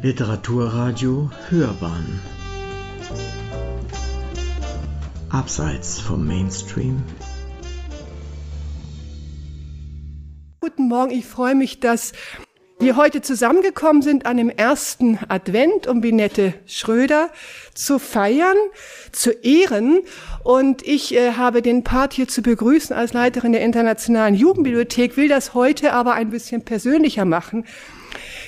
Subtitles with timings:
[0.00, 2.20] Literaturradio Hörbahn
[5.28, 7.02] Abseits vom Mainstream
[10.60, 12.12] Guten Morgen, ich freue mich, dass
[12.78, 17.30] wir heute zusammengekommen sind an dem ersten Advent, um Binette Schröder
[17.74, 18.56] zu feiern,
[19.10, 20.02] zu ehren.
[20.44, 25.28] Und ich äh, habe den Part hier zu begrüßen als Leiterin der Internationalen Jugendbibliothek, will
[25.28, 27.64] das heute aber ein bisschen persönlicher machen.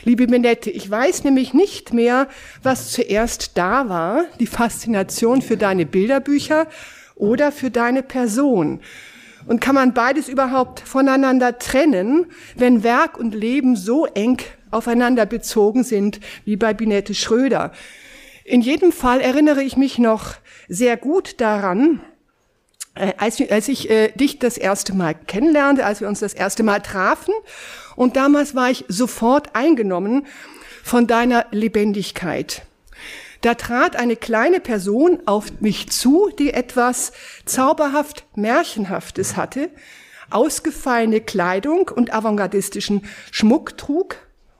[0.04, 2.26] Liebe Binette, ich weiß nämlich nicht mehr,
[2.62, 6.68] was zuerst da war, die Faszination für deine Bilderbücher
[7.16, 8.80] oder für deine Person.
[9.46, 12.26] Und kann man beides überhaupt voneinander trennen,
[12.56, 14.38] wenn Werk und Leben so eng
[14.70, 17.72] aufeinander bezogen sind wie bei Binette Schröder?
[18.44, 20.34] In jedem Fall erinnere ich mich noch
[20.66, 22.00] sehr gut daran,
[22.94, 26.62] äh, als, als ich äh, dich das erste Mal kennenlernte, als wir uns das erste
[26.62, 27.34] Mal trafen.
[27.96, 30.26] Und damals war ich sofort eingenommen
[30.82, 32.62] von deiner Lebendigkeit.
[33.42, 37.12] Da trat eine kleine Person auf mich zu, die etwas
[37.46, 39.70] zauberhaft Märchenhaftes hatte,
[40.28, 44.16] ausgefallene Kleidung und avantgardistischen Schmuck trug,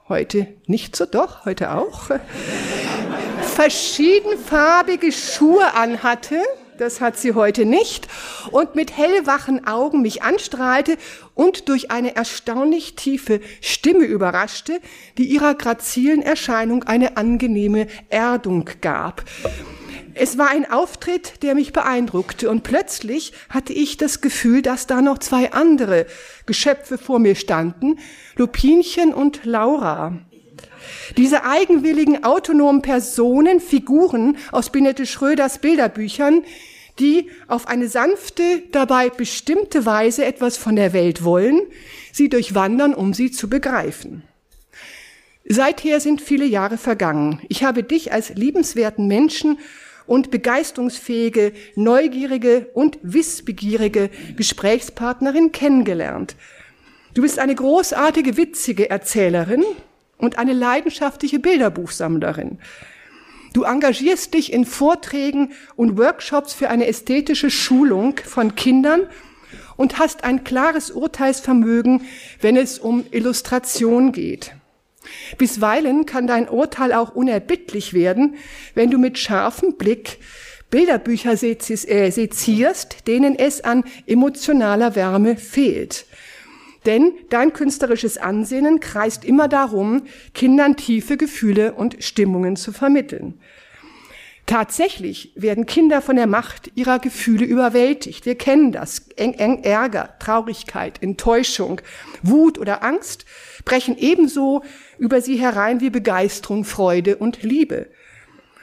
[0.09, 2.11] heute nicht so doch, heute auch,
[3.55, 6.41] verschiedenfarbige Schuhe anhatte,
[6.81, 8.09] das hat sie heute nicht,
[8.51, 10.97] und mit hellwachen Augen mich anstrahlte
[11.35, 14.81] und durch eine erstaunlich tiefe Stimme überraschte,
[15.19, 19.25] die ihrer grazilen Erscheinung eine angenehme Erdung gab.
[20.15, 25.03] Es war ein Auftritt, der mich beeindruckte und plötzlich hatte ich das Gefühl, dass da
[25.03, 26.07] noch zwei andere
[26.47, 27.99] Geschöpfe vor mir standen,
[28.37, 30.19] Lupinchen und Laura.
[31.17, 36.43] Diese eigenwilligen, autonomen Personen, Figuren aus Binette Schröders Bilderbüchern,
[37.01, 41.63] die auf eine sanfte, dabei bestimmte Weise etwas von der Welt wollen,
[42.13, 44.23] sie durchwandern, um sie zu begreifen.
[45.49, 47.41] Seither sind viele Jahre vergangen.
[47.49, 49.59] Ich habe dich als liebenswerten Menschen
[50.07, 56.37] und begeisterungsfähige, neugierige und wissbegierige Gesprächspartnerin kennengelernt.
[57.15, 59.65] Du bist eine großartige, witzige Erzählerin
[60.19, 62.59] und eine leidenschaftliche Bilderbuchsammlerin.
[63.53, 69.09] Du engagierst dich in Vorträgen und Workshops für eine ästhetische Schulung von Kindern
[69.77, 72.03] und hast ein klares Urteilsvermögen,
[72.41, 74.53] wenn es um Illustration geht.
[75.39, 78.37] Bisweilen kann dein Urteil auch unerbittlich werden,
[78.75, 80.19] wenn du mit scharfem Blick
[80.71, 86.07] Bilderbücher äh, sezierst, denen es an emotionaler Wärme fehlt.
[86.87, 90.05] Denn dein künstlerisches Ansinnen kreist immer darum,
[90.35, 93.41] Kindern tiefe Gefühle und Stimmungen zu vermitteln.
[94.51, 98.27] Tatsächlich werden Kinder von der Macht ihrer Gefühle überwältigt.
[98.27, 99.09] Wir kennen das.
[99.15, 101.81] Eng, eng, Ärger, Traurigkeit, Enttäuschung,
[102.23, 103.27] Wut oder Angst
[103.65, 104.65] brechen ebenso
[104.99, 107.91] über sie herein wie Begeisterung, Freude und Liebe.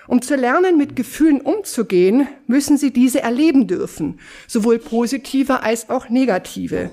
[0.07, 6.09] Um zu lernen, mit Gefühlen umzugehen, müssen sie diese erleben dürfen, sowohl positive als auch
[6.09, 6.91] negative.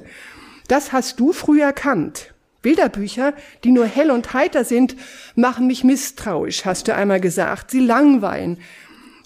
[0.69, 2.35] Das hast du früh erkannt.
[2.63, 4.97] Bilderbücher, die nur hell und heiter sind,
[5.35, 7.71] machen mich misstrauisch, hast du einmal gesagt.
[7.71, 8.59] Sie langweilen.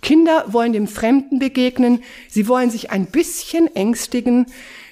[0.03, 4.47] Kinder wollen dem Fremden begegnen, sie wollen sich ein bisschen ängstigen,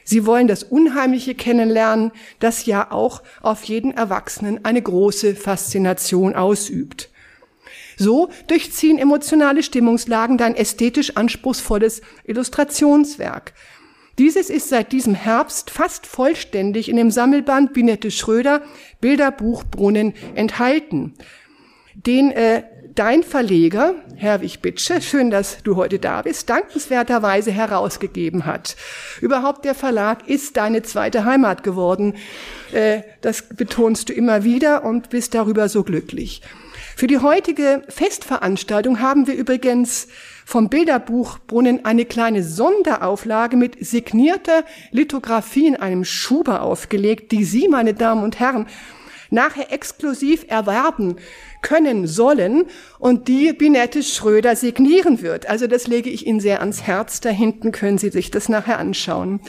[0.05, 7.11] sie wollen das Unheimliche kennenlernen, das ja auch auf jeden Erwachsenen eine große Faszination ausübt.
[7.97, 13.55] So durchziehen emotionale Stimmungslagen dein ästhetisch anspruchsvolles Illustrationswerk.
[14.19, 18.63] Dieses ist seit diesem Herbst fast vollständig in dem Sammelband Binette Schröder
[19.01, 21.15] Bilderbuch Brunnen enthalten.
[21.95, 22.63] Den äh,
[22.95, 28.77] dein Verleger, Herwig Bitsche, schön, dass du heute da bist, dankenswerterweise herausgegeben hat.
[29.21, 32.15] Überhaupt der Verlag ist deine zweite Heimat geworden.
[32.73, 36.41] Äh, das betonst du immer wieder und bist darüber so glücklich.
[36.97, 40.09] Für die heutige Festveranstaltung haben wir übrigens
[40.47, 47.67] vom Bilderbuch Brunnen eine kleine Sonderauflage mit signierter Lithografie in einem Schuber aufgelegt, die Sie,
[47.67, 48.67] meine Damen und Herren,
[49.29, 51.17] nachher exklusiv erwerben
[51.63, 52.67] können sollen
[53.01, 55.49] und die Binette Schröder signieren wird.
[55.49, 57.21] Also das lege ich Ihnen sehr ans Herz.
[57.21, 59.41] Da hinten können Sie sich das nachher anschauen.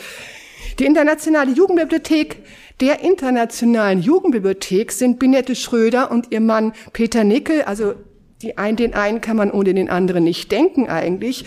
[0.79, 2.37] Die Internationale Jugendbibliothek
[2.81, 7.93] der Internationalen Jugendbibliothek sind Binette Schröder und ihr Mann Peter Nickel, also
[8.41, 11.45] die ein, den einen kann man ohne den anderen nicht denken eigentlich,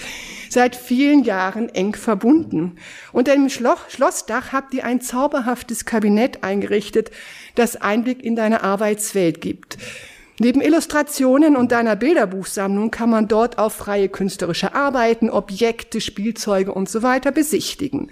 [0.48, 2.76] seit vielen Jahren eng verbunden.
[3.12, 7.10] Unter dem Schlossdach habt ihr ein zauberhaftes Kabinett eingerichtet,
[7.54, 9.78] das Einblick in deine Arbeitswelt gibt.
[10.42, 16.88] Neben Illustrationen und deiner Bilderbuchsammlung kann man dort auch freie künstlerische Arbeiten, Objekte, Spielzeuge und
[16.88, 18.10] so weiter besichtigen.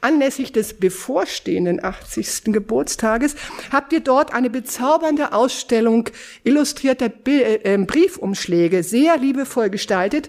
[0.00, 2.44] Anlässlich des bevorstehenden 80.
[2.46, 3.34] Geburtstages
[3.72, 6.08] habt ihr dort eine bezaubernde Ausstellung
[6.44, 10.28] illustrierter äh, Briefumschläge, sehr liebevoll gestaltet,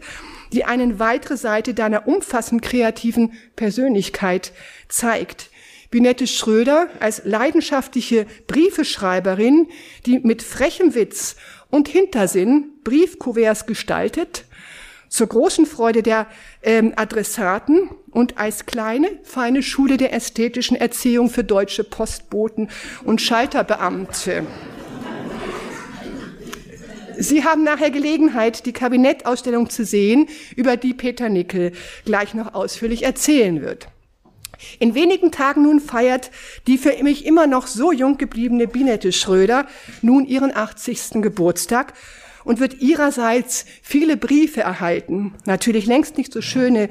[0.54, 4.54] die eine weitere Seite deiner umfassend kreativen Persönlichkeit
[4.88, 5.50] zeigt.
[5.90, 9.68] Binette Schröder als leidenschaftliche Briefeschreiberin,
[10.06, 11.38] die mit frechem Witz
[11.70, 14.46] und Hintersinn Briefkuverts gestaltet,
[15.10, 16.28] zur großen Freude der
[16.64, 22.70] ähm, Adressaten und als kleine, feine Schule der ästhetischen Erziehung für deutsche Postboten
[23.04, 24.46] und Schalterbeamte.
[27.20, 31.72] Sie haben nachher Gelegenheit, die Kabinettausstellung zu sehen, über die Peter Nickel
[32.06, 33.88] gleich noch ausführlich erzählen wird.
[34.80, 36.32] In wenigen Tagen nun feiert
[36.66, 39.68] die für mich immer noch so jung gebliebene Binette Schröder
[40.02, 41.22] nun ihren 80.
[41.22, 41.94] Geburtstag
[42.48, 45.34] und wird ihrerseits viele Briefe erhalten.
[45.46, 46.88] Natürlich längst nicht so schöne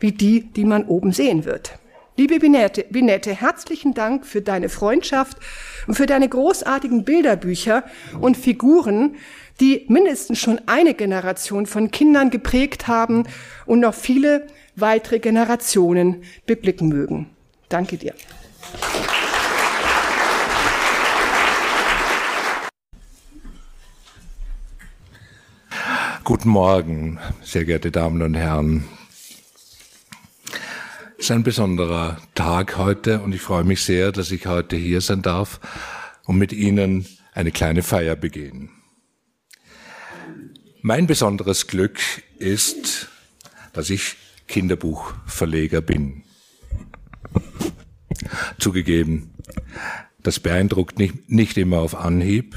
[0.00, 1.78] wie die, die man oben sehen wird.
[2.18, 5.38] Liebe Binette, Binette, herzlichen Dank für deine Freundschaft
[5.86, 7.84] und für deine großartigen Bilderbücher
[8.20, 9.16] und Figuren,
[9.60, 13.24] die mindestens schon eine Generation von Kindern geprägt haben
[13.64, 14.46] und noch viele
[14.76, 17.30] weitere Generationen beblicken mögen.
[17.70, 18.12] Danke dir.
[26.28, 28.84] Guten Morgen, sehr geehrte Damen und Herren.
[31.16, 35.00] Es ist ein besonderer Tag heute und ich freue mich sehr, dass ich heute hier
[35.00, 35.58] sein darf
[36.26, 38.68] und mit Ihnen eine kleine Feier begehen.
[40.82, 41.98] Mein besonderes Glück
[42.36, 43.08] ist,
[43.72, 44.16] dass ich
[44.48, 46.24] Kinderbuchverleger bin.
[48.58, 49.30] Zugegeben,
[50.22, 52.54] das beeindruckt nicht, nicht immer auf Anhieb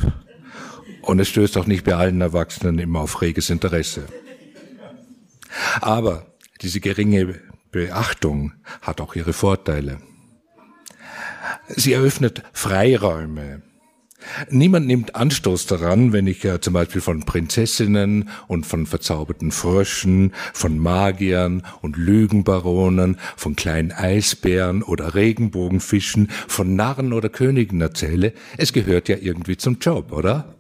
[1.02, 4.06] und es stößt auch nicht bei allen Erwachsenen immer auf reges Interesse.
[5.82, 6.28] Aber
[6.62, 7.40] diese geringe
[7.72, 10.00] Beachtung hat auch ihre Vorteile.
[11.68, 13.62] Sie eröffnet Freiräume,
[14.50, 20.34] Niemand nimmt Anstoß daran, wenn ich ja zum Beispiel von Prinzessinnen und von verzauberten Fröschen,
[20.54, 28.34] von Magiern und Lügenbaronen, von kleinen Eisbären oder Regenbogenfischen, von Narren oder Königen erzähle.
[28.58, 30.56] Es gehört ja irgendwie zum Job, oder?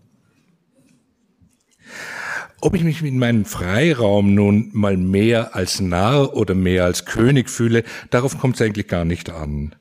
[2.63, 7.49] Ob ich mich in meinem Freiraum nun mal mehr als Narr oder mehr als König
[7.49, 9.75] fühle, darauf kommt es eigentlich gar nicht an.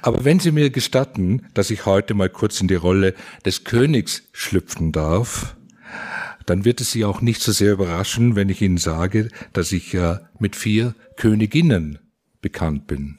[0.00, 4.22] Aber wenn Sie mir gestatten, dass ich heute mal kurz in die Rolle des Königs
[4.32, 5.56] schlüpfen darf,
[6.46, 9.92] dann wird es Sie auch nicht so sehr überraschen, wenn ich Ihnen sage, dass ich
[9.92, 11.98] ja mit vier Königinnen
[12.40, 13.18] bekannt bin.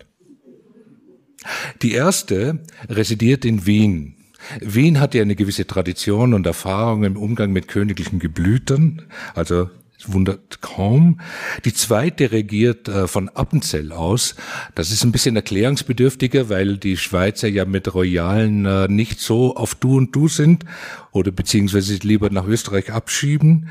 [1.84, 4.16] Die erste residiert in Wien.
[4.60, 9.04] Wien hat ja eine gewisse Tradition und Erfahrung im Umgang mit königlichen Geblütern,
[9.34, 9.70] also
[10.08, 11.20] wundert kaum.
[11.64, 14.36] Die zweite regiert äh, von Appenzell aus.
[14.76, 19.76] Das ist ein bisschen erklärungsbedürftiger, weil die Schweizer ja mit Royalen äh, nicht so auf
[19.76, 20.66] Du und Du sind
[21.12, 23.70] oder beziehungsweise lieber nach Österreich abschieben.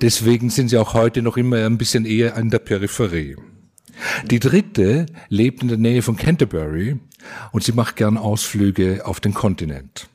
[0.00, 3.36] Deswegen sind sie auch heute noch immer ein bisschen eher an der Peripherie.
[4.24, 6.98] Die dritte lebt in der Nähe von Canterbury
[7.52, 10.08] und sie macht gern Ausflüge auf den Kontinent.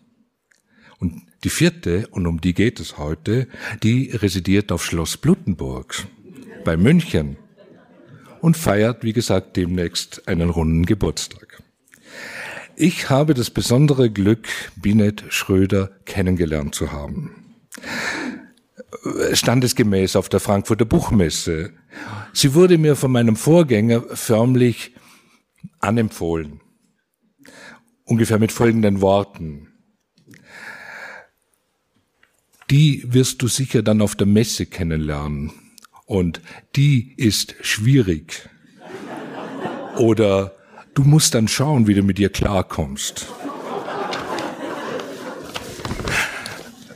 [1.00, 3.48] Und die vierte, und um die geht es heute,
[3.84, 6.08] die residiert auf Schloss Blutenburg
[6.64, 7.38] bei München
[8.42, 11.62] und feiert, wie gesagt, demnächst einen runden Geburtstag.
[12.76, 17.56] Ich habe das besondere Glück, Binet Schröder kennengelernt zu haben.
[19.34, 21.74] Standesgemäß auf der Frankfurter Buchmesse.
[22.34, 24.94] Sie wurde mir von meinem Vorgänger förmlich
[25.80, 26.62] anempfohlen.
[28.08, 29.68] Ungefähr mit folgenden Worten
[32.70, 35.52] die wirst du sicher dann auf der Messe kennenlernen.
[36.06, 36.42] Und
[36.76, 38.50] die ist schwierig.
[39.98, 40.56] Oder
[40.94, 43.28] du musst dann schauen, wie du mit ihr klarkommst.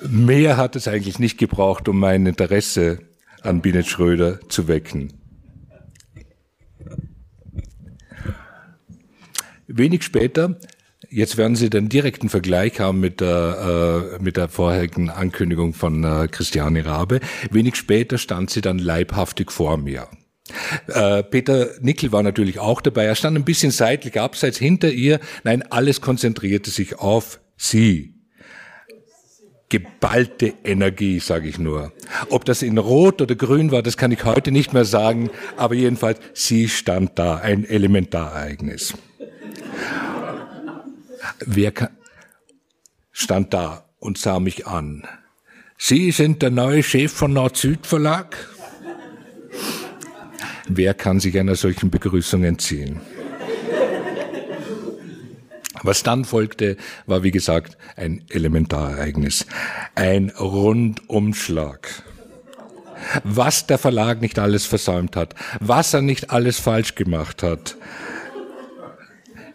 [0.08, 3.00] Mehr hat es eigentlich nicht gebraucht, um mein Interesse
[3.42, 5.14] an Binet Schröder zu wecken.
[9.68, 10.60] Wenig später
[11.14, 16.06] Jetzt werden Sie den direkten Vergleich haben mit der, äh, mit der vorherigen Ankündigung von
[16.06, 17.20] äh, Christiane Rabe.
[17.52, 20.08] Wenig später stand sie dann leibhaftig vor mir.
[20.88, 23.04] Äh, Peter Nickel war natürlich auch dabei.
[23.04, 25.20] Er stand ein bisschen seitlich abseits hinter ihr.
[25.44, 28.14] Nein, alles konzentrierte sich auf sie.
[29.68, 31.92] Geballte Energie, sage ich nur.
[32.30, 35.30] Ob das in Rot oder Grün war, das kann ich heute nicht mehr sagen.
[35.58, 38.94] Aber jedenfalls, sie stand da, ein Elementarereignis.
[41.46, 41.74] Wer
[43.12, 45.08] stand da und sah mich an?
[45.78, 48.38] Sie sind der neue Chef von Nord-Süd Verlag?
[50.68, 53.02] Wer kann sich einer solchen Begrüßung entziehen?
[55.84, 59.48] Was dann folgte, war wie gesagt ein Elementarereignis,
[59.96, 62.04] ein Rundumschlag.
[63.24, 67.76] Was der Verlag nicht alles versäumt hat, was er nicht alles falsch gemacht hat.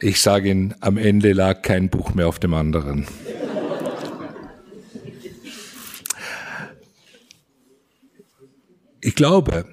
[0.00, 3.06] Ich sage Ihnen, am Ende lag kein Buch mehr auf dem anderen.
[9.00, 9.66] Ich glaube,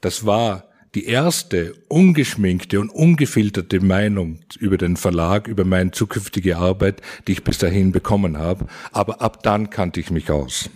[0.00, 7.02] das war die erste ungeschminkte und ungefilterte Meinung über den Verlag, über meine zukünftige Arbeit,
[7.26, 8.66] die ich bis dahin bekommen habe.
[8.92, 10.70] Aber ab dann kannte ich mich aus.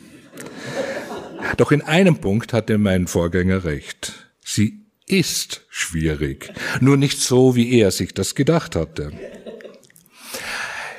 [1.57, 4.33] Doch in einem Punkt hatte mein Vorgänger recht.
[4.45, 4.82] Sie
[5.13, 9.13] ist schwierig, nur nicht so, wie er sich das gedacht hatte.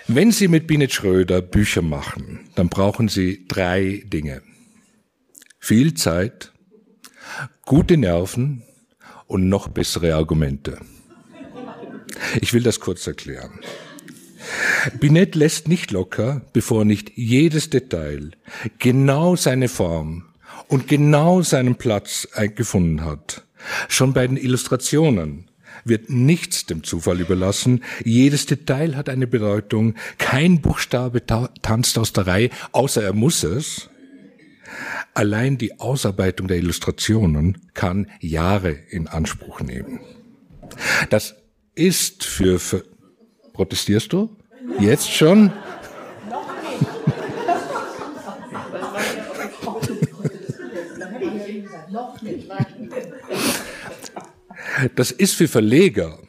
[0.08, 4.42] Wenn Sie mit Binet Schröder Bücher machen, dann brauchen Sie drei Dinge.
[5.60, 6.52] Viel Zeit,
[7.66, 8.64] gute Nerven
[9.28, 10.78] und noch bessere Argumente.
[12.42, 13.60] Ich will das kurz erklären.
[15.00, 18.32] Binet lässt nicht locker, bevor nicht jedes Detail
[18.80, 20.26] genau seine Form
[20.68, 23.46] und genau seinen Platz gefunden hat.
[23.88, 25.50] Schon bei den Illustrationen
[25.86, 27.84] wird nichts dem Zufall überlassen.
[28.04, 29.96] Jedes Detail hat eine Bedeutung.
[30.18, 33.90] Kein Buchstabe ta tanzt aus der Reihe, außer er muss es.
[35.14, 40.00] Allein die Ausarbeitung der Illustrationen kann Jahre in Anspruch nehmen.
[41.10, 41.36] Das
[41.76, 42.84] ist für, für
[43.54, 44.36] protestierst du?
[44.80, 45.52] Jetzt schon?
[54.96, 56.20] Das ist für Verleger,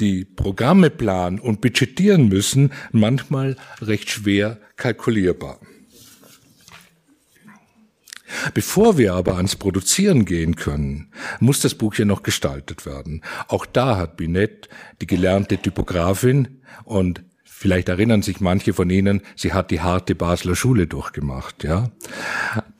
[0.00, 5.60] die Programme planen und budgetieren müssen, manchmal recht schwer kalkulierbar.
[8.52, 13.22] Bevor wir aber ans Produzieren gehen können, muss das Buch ja noch gestaltet werden.
[13.48, 14.68] Auch da hat Binet,
[15.00, 17.22] die gelernte Typografin, und
[17.64, 21.90] vielleicht erinnern sich manche von Ihnen, sie hat die harte Basler Schule durchgemacht, ja.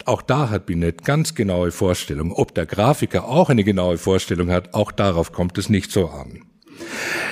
[0.04, 2.32] Auch da hat Binet ganz genaue Vorstellungen.
[2.32, 6.42] Ob der Grafiker auch eine genaue Vorstellung hat, auch darauf kommt es nicht so an.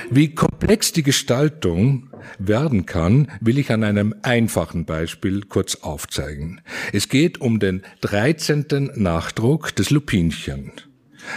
[0.09, 6.59] Wie komplex die Gestaltung werden kann, will ich an einem einfachen Beispiel kurz aufzeigen.
[6.91, 8.93] Es geht um den 13.
[8.95, 10.71] Nachdruck des Lupinchen.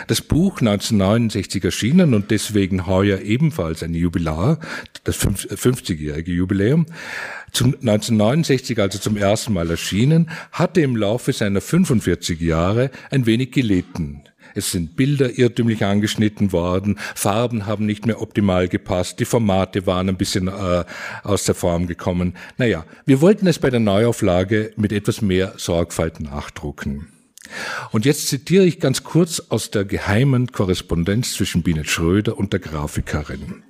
[0.07, 4.59] Das Buch 1969 erschienen und deswegen heuer ebenfalls ein Jubilar,
[5.05, 6.87] das 50-jährige Jubiläum,
[7.53, 13.53] zum 1969 also zum ersten Mal erschienen, hatte im Laufe seiner 45 Jahre ein wenig
[13.53, 14.25] gelitten.
[14.55, 20.09] Es sind Bilder irrtümlich angeschnitten worden, Farben haben nicht mehr optimal gepasst, die Formate waren
[20.09, 20.85] ein bisschen äh,
[21.23, 22.35] aus der Form gekommen.
[22.57, 27.09] Naja, wir wollten es bei der Neuauflage mit etwas mehr Sorgfalt nachdrucken.
[27.93, 32.61] Und jetzt zitiere ich ganz kurz aus der geheimen Korrespondenz zwischen Binet Schröder und der
[32.61, 33.63] Grafikerin.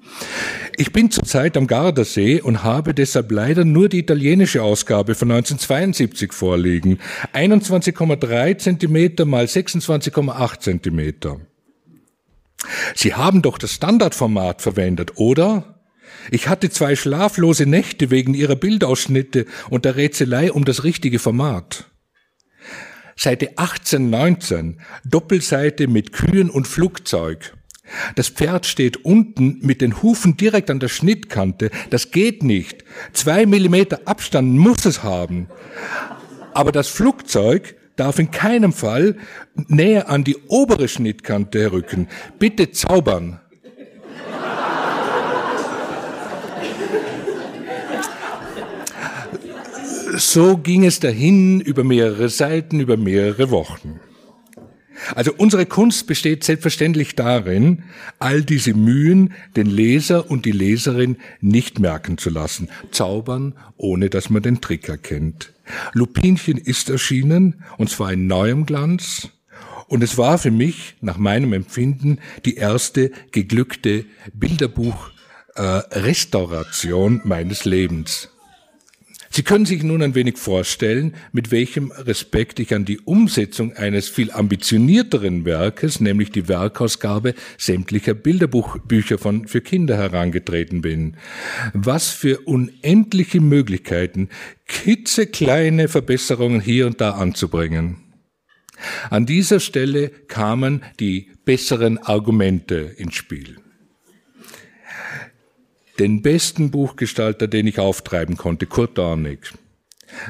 [0.76, 6.32] Ich bin zurzeit am Gardasee und habe deshalb leider nur die italienische Ausgabe von 1972
[6.32, 6.98] vorliegen.
[7.32, 11.40] 21,3 Zentimeter mal 26,8 Zentimeter.
[12.94, 15.76] Sie haben doch das Standardformat verwendet, oder?
[16.30, 21.86] Ich hatte zwei schlaflose Nächte wegen Ihrer Bildausschnitte und der Rätselei um das richtige Format.
[23.18, 27.54] Seite 18, 19, Doppelseite mit Kühen und Flugzeug.
[28.14, 31.70] Das Pferd steht unten mit den Hufen direkt an der Schnittkante.
[31.90, 32.84] Das geht nicht.
[33.12, 35.48] Zwei Millimeter Abstand muss es haben.
[36.52, 39.16] Aber das Flugzeug darf in keinem Fall
[39.68, 42.08] näher an die obere Schnittkante rücken.
[42.38, 43.40] Bitte zaubern.
[50.16, 54.00] So ging es dahin über mehrere Seiten, über mehrere Wochen.
[55.14, 57.82] Also unsere Kunst besteht selbstverständlich darin,
[58.18, 62.70] all diese Mühen den Leser und die Leserin nicht merken zu lassen.
[62.92, 65.52] Zaubern, ohne dass man den Trick erkennt.
[65.92, 69.28] Lupinchen ist erschienen, und zwar in neuem Glanz.
[69.88, 78.30] Und es war für mich, nach meinem Empfinden, die erste geglückte Bilderbuch-Restauration äh, meines Lebens.
[79.30, 84.08] Sie können sich nun ein wenig vorstellen, mit welchem Respekt ich an die Umsetzung eines
[84.08, 91.16] viel ambitionierteren Werkes, nämlich die Werkausgabe sämtlicher Bilderbücher von, für Kinder herangetreten bin.
[91.74, 94.28] Was für unendliche Möglichkeiten,
[94.66, 97.96] kitzekleine Verbesserungen hier und da anzubringen.
[99.10, 103.56] An dieser Stelle kamen die besseren Argumente ins Spiel.
[105.98, 109.52] Den besten Buchgestalter, den ich auftreiben konnte, Kurt Dornig,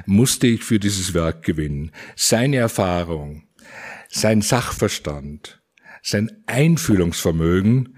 [0.06, 1.90] musste ich für dieses Werk gewinnen.
[2.14, 3.44] Seine Erfahrung,
[4.08, 5.60] sein Sachverstand,
[6.02, 7.96] sein Einfühlungsvermögen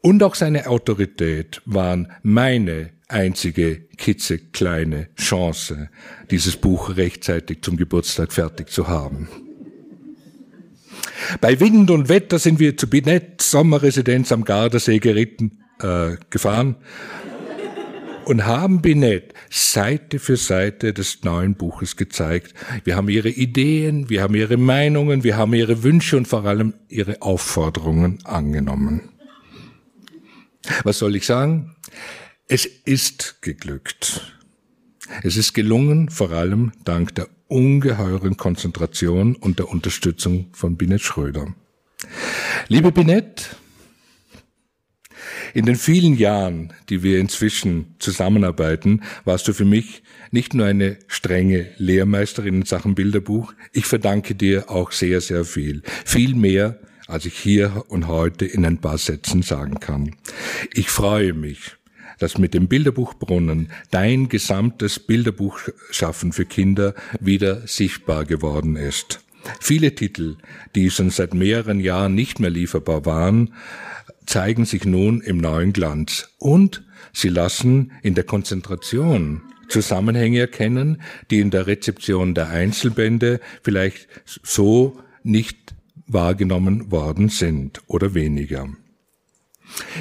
[0.00, 5.90] und auch seine Autorität waren meine einzige kitzekleine Chance,
[6.30, 9.28] dieses Buch rechtzeitig zum Geburtstag fertig zu haben.
[11.40, 16.76] Bei Wind und Wetter sind wir zu Binett Sommerresidenz am Gardasee geritten, äh, gefahren
[18.24, 22.54] und haben Binett Seite für Seite des neuen Buches gezeigt.
[22.84, 26.74] Wir haben ihre Ideen, wir haben ihre Meinungen, wir haben ihre Wünsche und vor allem
[26.88, 29.10] ihre Aufforderungen angenommen.
[30.84, 31.74] Was soll ich sagen?
[32.46, 34.34] Es ist geglückt.
[35.22, 41.52] Es ist gelungen, vor allem dank der ungeheuren Konzentration und der Unterstützung von Binet Schröder.
[42.68, 43.56] Liebe Binet,
[45.54, 50.98] in den vielen Jahren, die wir inzwischen zusammenarbeiten, warst du für mich nicht nur eine
[51.08, 55.82] strenge Lehrmeisterin in Sachen Bilderbuch, ich verdanke dir auch sehr, sehr viel.
[56.04, 60.14] Viel mehr, als ich hier und heute in ein paar Sätzen sagen kann.
[60.72, 61.76] Ich freue mich,
[62.18, 69.24] dass mit dem Bilderbuchbrunnen dein gesamtes Bilderbuchschaffen für Kinder wieder sichtbar geworden ist.
[69.58, 70.36] Viele Titel,
[70.74, 73.54] die schon seit mehreren Jahren nicht mehr lieferbar waren,
[74.30, 81.40] zeigen sich nun im neuen Glanz und sie lassen in der Konzentration Zusammenhänge erkennen, die
[81.40, 85.74] in der Rezeption der Einzelbände vielleicht so nicht
[86.06, 88.68] wahrgenommen worden sind oder weniger.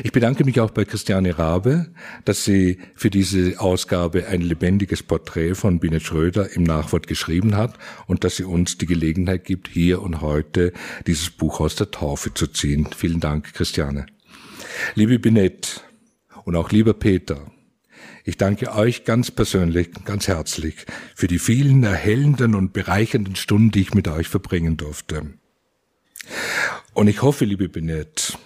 [0.04, 1.88] Ich bedanke mich auch bei Christiane Rabe,
[2.26, 7.80] dass sie für diese Ausgabe ein lebendiges Porträt von Binet Schröder im Nachwort geschrieben hat
[8.06, 10.72] und dass sie uns die Gelegenheit gibt, hier und heute
[11.08, 12.88] dieses Buch aus der Taufe zu ziehen.
[12.96, 14.06] Vielen Dank, Christiane.
[14.96, 15.84] Liebe Binet
[16.46, 17.52] und auch lieber Peter,
[18.24, 23.82] ich danke euch ganz persönlich, ganz herzlich für die vielen erhellenden und bereichernden Stunden, die
[23.82, 25.34] ich mit euch verbringen durfte.
[26.94, 28.38] Und ich hoffe, liebe Binet,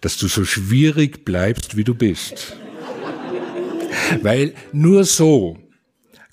[0.00, 2.56] dass du so schwierig bleibst, wie du bist.
[4.22, 5.58] Weil nur so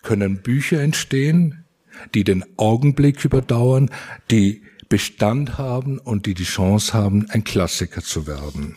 [0.01, 1.65] können Bücher entstehen,
[2.13, 3.91] die den Augenblick überdauern,
[4.31, 8.75] die Bestand haben und die die Chance haben, ein Klassiker zu werden.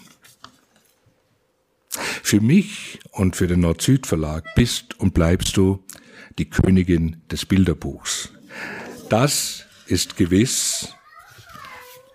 [2.01, 5.85] Für mich und für den Nord-Süd-Verlag bist und bleibst du
[6.39, 8.31] die Königin des Bilderbuchs.
[9.09, 10.95] Das ist gewiss,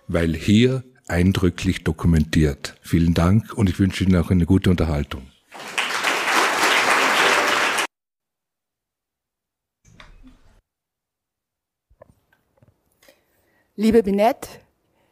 [0.08, 2.76] weil hier eindrücklich dokumentiert.
[2.82, 5.22] Vielen Dank und ich wünsche Ihnen auch eine gute Unterhaltung.
[13.78, 14.48] Liebe Binette,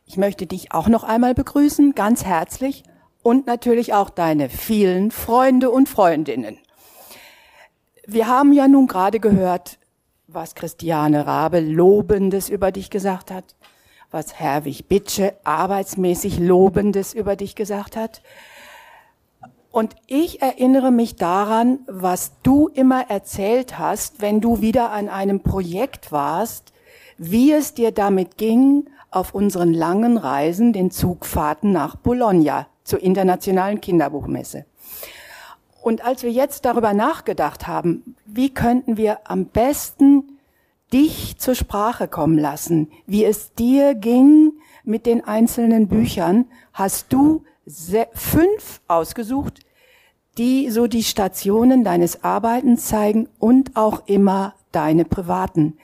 [0.07, 2.83] ich möchte dich auch noch einmal begrüßen, ganz herzlich
[3.25, 6.59] und natürlich auch deine vielen Freunde und Freundinnen.
[8.07, 9.79] Wir haben ja nun gerade gehört,
[10.29, 13.57] was Christiane Rabe Lobendes über dich gesagt hat
[14.15, 18.23] was Herwig Bitsche arbeitsmäßig Lobendes über dich gesagt hat.
[19.73, 25.41] Und ich erinnere mich daran, was du immer erzählt hast, wenn du wieder an einem
[25.41, 26.73] Projekt warst,
[27.19, 33.81] wie es dir damit ging, auf unseren langen Reisen, den Zugfahrten nach Bologna zur internationalen
[33.81, 34.67] Kinderbuchmesse.
[35.83, 40.39] Und als wir jetzt darüber nachgedacht haben, wie könnten wir am besten
[40.93, 44.53] dich zur Sprache kommen lassen, wie es dir ging
[44.85, 47.45] mit den einzelnen Büchern, hast du
[48.13, 49.61] fünf ausgesucht,
[50.39, 55.79] die so die Stationen deines Arbeitens zeigen und auch immer deine privaten.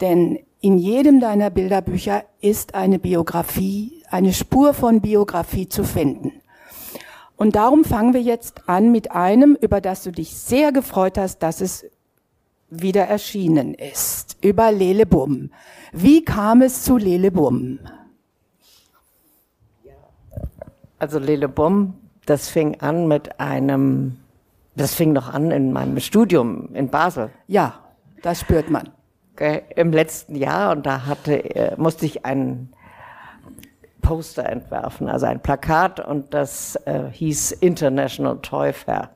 [0.00, 6.32] Denn in jedem deiner Bilderbücher ist eine Biografie, eine Spur von Biografie zu finden.
[7.36, 11.38] Und darum fangen wir jetzt an mit einem, über das du dich sehr gefreut hast,
[11.38, 11.86] dass es
[12.68, 15.50] wieder erschienen ist, über Lelebum.
[15.92, 17.78] Wie kam es zu Lelebum?
[20.98, 24.16] Also Lelebum, das fing an mit einem,
[24.74, 27.30] das fing noch an in meinem Studium in Basel.
[27.46, 27.84] Ja,
[28.22, 28.95] das spürt man.
[29.40, 32.70] Im letzten Jahr und da hatte, äh, musste ich ein
[34.02, 39.10] Poster entwerfen, also ein Plakat und das äh, hieß International Toy Fair.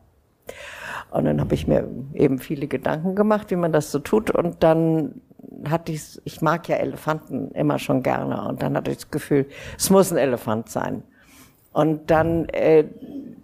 [1.11, 4.31] Und dann habe ich mir eben viele Gedanken gemacht, wie man das so tut.
[4.31, 5.21] Und dann
[5.69, 8.49] hatte ich, ich mag ja Elefanten immer schon gerne.
[8.49, 11.03] Und dann hatte ich das Gefühl, es muss ein Elefant sein.
[11.73, 12.85] Und dann äh,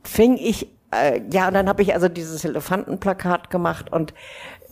[0.02, 4.14] fing ich, äh, ja, und dann habe ich also dieses Elefantenplakat gemacht und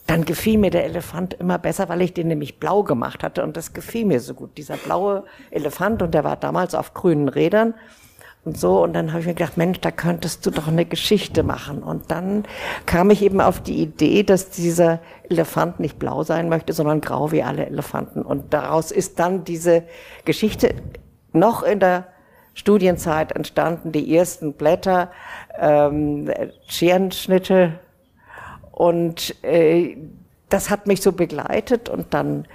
[0.07, 3.57] dann gefiel mir der Elefant immer besser, weil ich den nämlich blau gemacht hatte und
[3.57, 4.59] das gefiel mir so gut.
[4.59, 7.75] Dieser blaue Elefant und der war damals auf grünen Rädern
[8.45, 8.83] und so.
[8.83, 11.83] Und dann habe ich mir gedacht, Mensch, da könntest du doch eine Geschichte machen.
[11.83, 12.45] Und dann
[12.85, 17.33] kam ich eben auf die Idee, dass dieser Elefant nicht blau sein möchte, sondern grau
[17.33, 18.23] wie alle Elefanten.
[18.23, 19.85] Und daraus ist dann diese
[20.27, 20.75] Geschichte
[21.33, 22.09] noch in der
[22.53, 25.11] Studienzeit entstanden, die ersten Blätter,
[25.59, 26.31] ähm,
[26.69, 27.81] Scherenschnitte
[28.75, 29.97] und äh,
[30.49, 32.47] das hat mich so begleitet und dann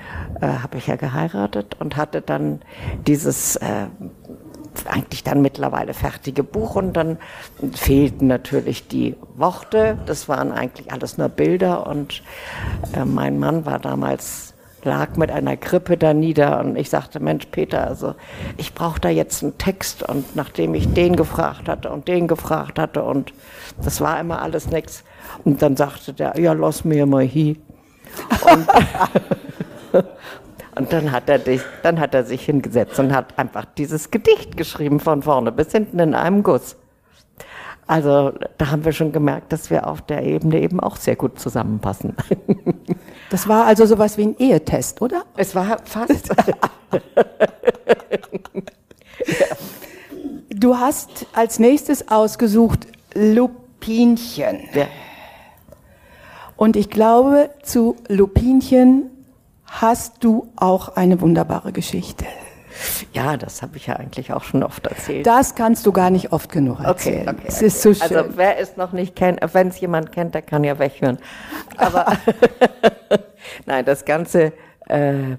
[0.41, 2.61] äh, habe ich ja geheiratet und hatte dann
[3.07, 3.87] dieses äh,
[4.85, 7.17] eigentlich dann mittlerweile fertige Buch und dann
[7.73, 9.97] fehlten natürlich die Worte.
[10.05, 12.21] Das waren eigentlich alles nur Bilder und
[12.93, 17.45] äh, mein Mann war damals lag mit einer Grippe da nieder und ich sagte, Mensch
[17.47, 18.15] Peter, also
[18.57, 22.79] ich brauche da jetzt einen Text und nachdem ich den gefragt hatte und den gefragt
[22.79, 23.33] hatte und
[23.83, 25.03] das war immer alles nix
[25.43, 27.55] und dann sagte der, ja, lass mir mal hier.
[28.41, 28.67] Und,
[30.75, 34.57] und dann, hat er dich, dann hat er sich hingesetzt und hat einfach dieses Gedicht
[34.57, 36.75] geschrieben von vorne bis hinten in einem Guss.
[37.89, 41.39] Also da haben wir schon gemerkt, dass wir auf der Ebene eben auch sehr gut
[41.39, 42.15] zusammenpassen.
[43.31, 45.23] Das war also sowas wie ein Ehetest, oder?
[45.37, 46.29] Es war fast.
[50.49, 54.61] Du hast als nächstes ausgesucht Lupinchen.
[54.73, 54.87] Ja.
[56.57, 59.11] Und ich glaube, zu Lupinchen
[59.67, 62.25] hast du auch eine wunderbare Geschichte.
[63.13, 65.25] Ja, das habe ich ja eigentlich auch schon oft erzählt.
[65.25, 67.27] Das kannst du gar nicht oft genug erzählen.
[67.27, 68.17] Okay, okay, Es ist so schön.
[68.17, 71.17] Also wer es noch nicht kennt, wenn es jemand kennt, der kann ja weghören.
[71.77, 72.05] Aber
[73.65, 74.53] nein, das Ganze
[74.87, 75.37] äh,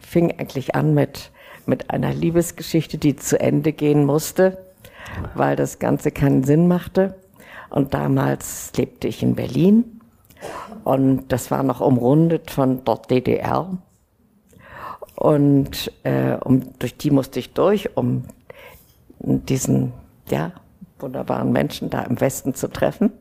[0.00, 1.30] fing eigentlich an mit,
[1.66, 4.58] mit einer Liebesgeschichte, die zu Ende gehen musste,
[5.34, 7.14] weil das Ganze keinen Sinn machte.
[7.70, 10.00] Und damals lebte ich in Berlin
[10.84, 13.78] und das war noch umrundet von dort DDR.
[15.14, 18.24] Und äh, um, durch die musste ich durch, um
[19.20, 19.92] diesen
[20.28, 20.52] ja,
[20.98, 23.12] wunderbaren Menschen da im Westen zu treffen.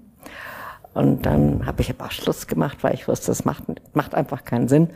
[0.94, 4.68] Und dann habe ich aber Schluss gemacht, weil ich wusste, es macht, macht einfach keinen
[4.68, 4.90] Sinn.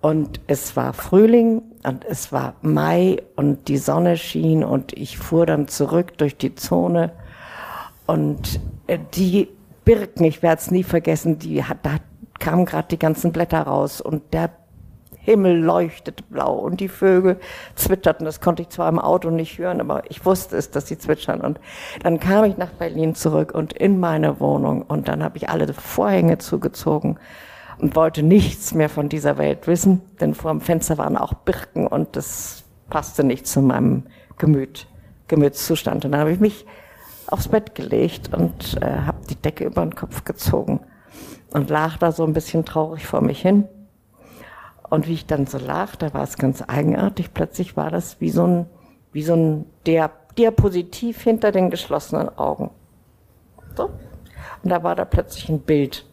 [0.00, 5.44] Und es war Frühling und es war Mai und die Sonne schien und ich fuhr
[5.44, 7.12] dann zurück durch die Zone
[8.06, 9.48] und äh, die
[9.84, 11.96] Birken, ich werde es nie vergessen, die hat, da
[12.38, 14.50] kamen gerade die ganzen Blätter raus und der
[15.28, 17.38] Himmel leuchtete blau und die Vögel
[17.74, 18.24] zwitterten.
[18.24, 21.42] Das konnte ich zwar im Auto nicht hören, aber ich wusste es, dass sie zwitschern.
[21.42, 21.60] Und
[22.02, 25.70] dann kam ich nach Berlin zurück und in meine Wohnung und dann habe ich alle
[25.74, 27.18] Vorhänge zugezogen
[27.76, 31.86] und wollte nichts mehr von dieser Welt wissen, denn vor dem Fenster waren auch Birken
[31.86, 34.04] und das passte nicht zu meinem
[34.38, 34.86] Gemüt,
[35.28, 36.06] Gemütszustand.
[36.06, 36.64] Und dann habe ich mich
[37.26, 40.80] aufs Bett gelegt und äh, habe die Decke über den Kopf gezogen
[41.50, 43.68] und lag da so ein bisschen traurig vor mich hin.
[44.90, 47.34] Und wie ich dann so lag, da war es ganz eigenartig.
[47.34, 48.66] Plötzlich war das wie so ein,
[49.12, 52.70] wie so ein Diapositiv hinter den geschlossenen Augen.
[53.76, 53.90] So.
[54.62, 56.06] Und da war da plötzlich ein Bild.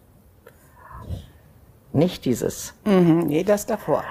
[1.94, 2.74] Nicht dieses.
[2.84, 4.04] Mhm, nee, das davor.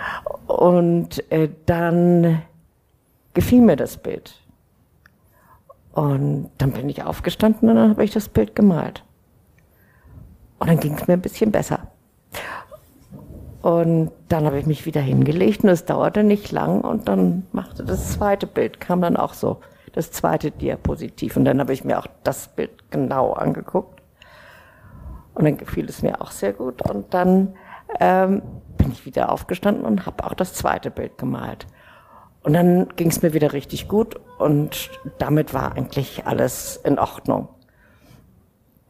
[0.47, 2.43] Und äh, dann
[3.35, 4.41] gefiel mir das Bild.
[5.93, 9.05] Und dann bin ich aufgestanden und dann habe ich das Bild gemalt.
[10.59, 11.89] Und dann ging es mir ein bisschen besser.
[13.65, 17.83] Und dann habe ich mich wieder hingelegt und es dauerte nicht lang und dann machte
[17.83, 21.39] das zweite Bild, kam dann auch so, das zweite Diapositiv.
[21.39, 24.03] Und dann habe ich mir auch das Bild genau angeguckt.
[25.33, 26.83] Und dann gefiel es mir auch sehr gut.
[26.83, 27.55] Und dann
[28.01, 28.43] ähm,
[28.77, 31.67] bin ich wieder aufgestanden und habe auch das zweite Bild gemalt.
[32.43, 37.49] Und dann ging es mir wieder richtig gut und damit war eigentlich alles in Ordnung.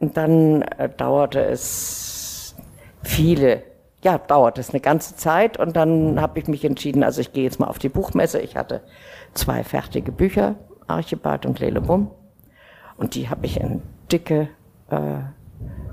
[0.01, 2.57] Und dann äh, dauerte es
[3.03, 3.63] viele,
[4.05, 7.43] ja, dauerte es eine ganze Zeit und dann habe ich mich entschieden, also ich gehe
[7.43, 8.39] jetzt mal auf die Buchmesse.
[8.39, 8.81] Ich hatte
[9.33, 12.11] zwei fertige Bücher, Archibald und Lelebum.
[12.97, 14.49] Und die habe ich in dicke
[14.91, 15.17] äh,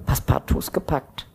[0.05, 1.27] Passepartouts gepackt.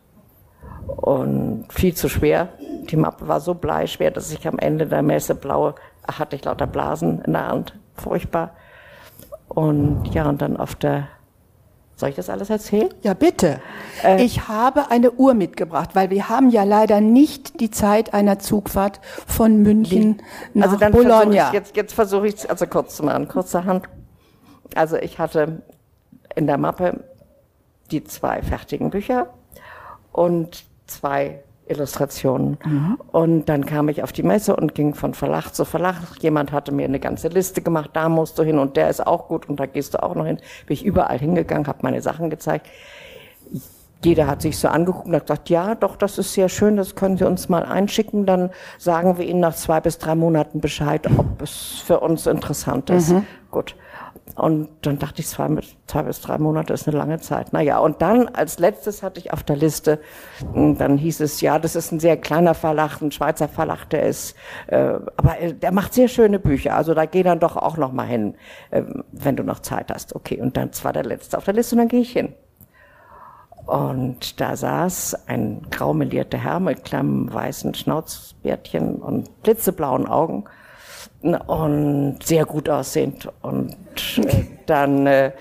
[0.86, 2.50] Und viel zu schwer.
[2.88, 5.74] Die Mappe war so bleischwer, dass ich am Ende der Messe blaue
[6.06, 8.52] hatte ich lauter Blasen in der Hand, furchtbar.
[9.48, 11.08] Und ja, und dann auf der,
[11.98, 12.88] soll ich das alles erzählen?
[13.02, 13.60] Ja, bitte.
[14.04, 18.38] Äh, ich habe eine Uhr mitgebracht, weil wir haben ja leider nicht die Zeit einer
[18.38, 20.22] Zugfahrt von München
[20.54, 21.48] nach also dann versuche Bologna.
[21.48, 23.88] ich, jetzt, jetzt versuche ich es also kurz zu machen, kurzerhand.
[24.76, 25.62] Also ich hatte
[26.36, 27.02] in der Mappe
[27.90, 29.34] die zwei fertigen Bücher
[30.12, 32.58] und zwei Illustrationen.
[33.12, 35.96] Und dann kam ich auf die Messe und ging von Verlag zu Verlag.
[36.20, 39.28] Jemand hatte mir eine ganze Liste gemacht, da musst du hin und der ist auch
[39.28, 40.38] gut und da gehst du auch noch hin.
[40.66, 42.66] Bin ich überall hingegangen, habe meine Sachen gezeigt.
[44.04, 46.94] Jeder hat sich so angeguckt und hat gesagt, ja, doch, das ist sehr schön, das
[46.94, 51.08] können Sie uns mal einschicken, dann sagen wir Ihnen nach zwei bis drei Monaten Bescheid,
[51.18, 53.12] ob es für uns interessant ist.
[53.50, 53.74] Gut.
[54.36, 55.48] Und dann dachte ich, zwei,
[55.86, 57.52] zwei bis drei Monate ist eine lange Zeit.
[57.52, 60.00] Naja, und dann als letztes hatte ich auf der Liste,
[60.52, 64.04] hm, dann hieß es, ja, das ist ein sehr kleiner Verlag, ein Schweizer Verlag, der
[64.04, 64.36] ist,
[64.68, 66.76] äh, aber der macht sehr schöne Bücher.
[66.76, 68.34] Also da geh dann doch auch noch mal hin,
[68.70, 70.14] äh, wenn du noch Zeit hast.
[70.14, 72.34] Okay, und dann war der letzte auf der Liste und dann gehe ich hin.
[73.66, 80.44] Und da saß ein graumelierter Herr mit kleinem weißen Schnauzbärtchen und blitzeblauen Augen
[81.20, 83.28] und sehr gut aussehend.
[83.42, 83.76] Und
[84.18, 85.32] äh, dann, äh,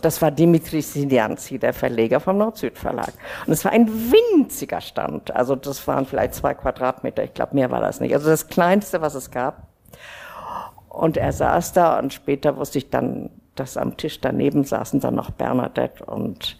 [0.00, 3.12] das war Dimitri Silianzi, der Verleger vom Nord-Süd-Verlag.
[3.46, 5.34] Und es war ein winziger Stand.
[5.34, 7.24] Also das waren vielleicht zwei Quadratmeter.
[7.24, 8.14] Ich glaube, mehr war das nicht.
[8.14, 9.66] Also das Kleinste, was es gab.
[10.88, 15.16] Und er saß da und später wusste ich dann, dass am Tisch daneben saßen dann
[15.16, 16.58] noch Bernadette und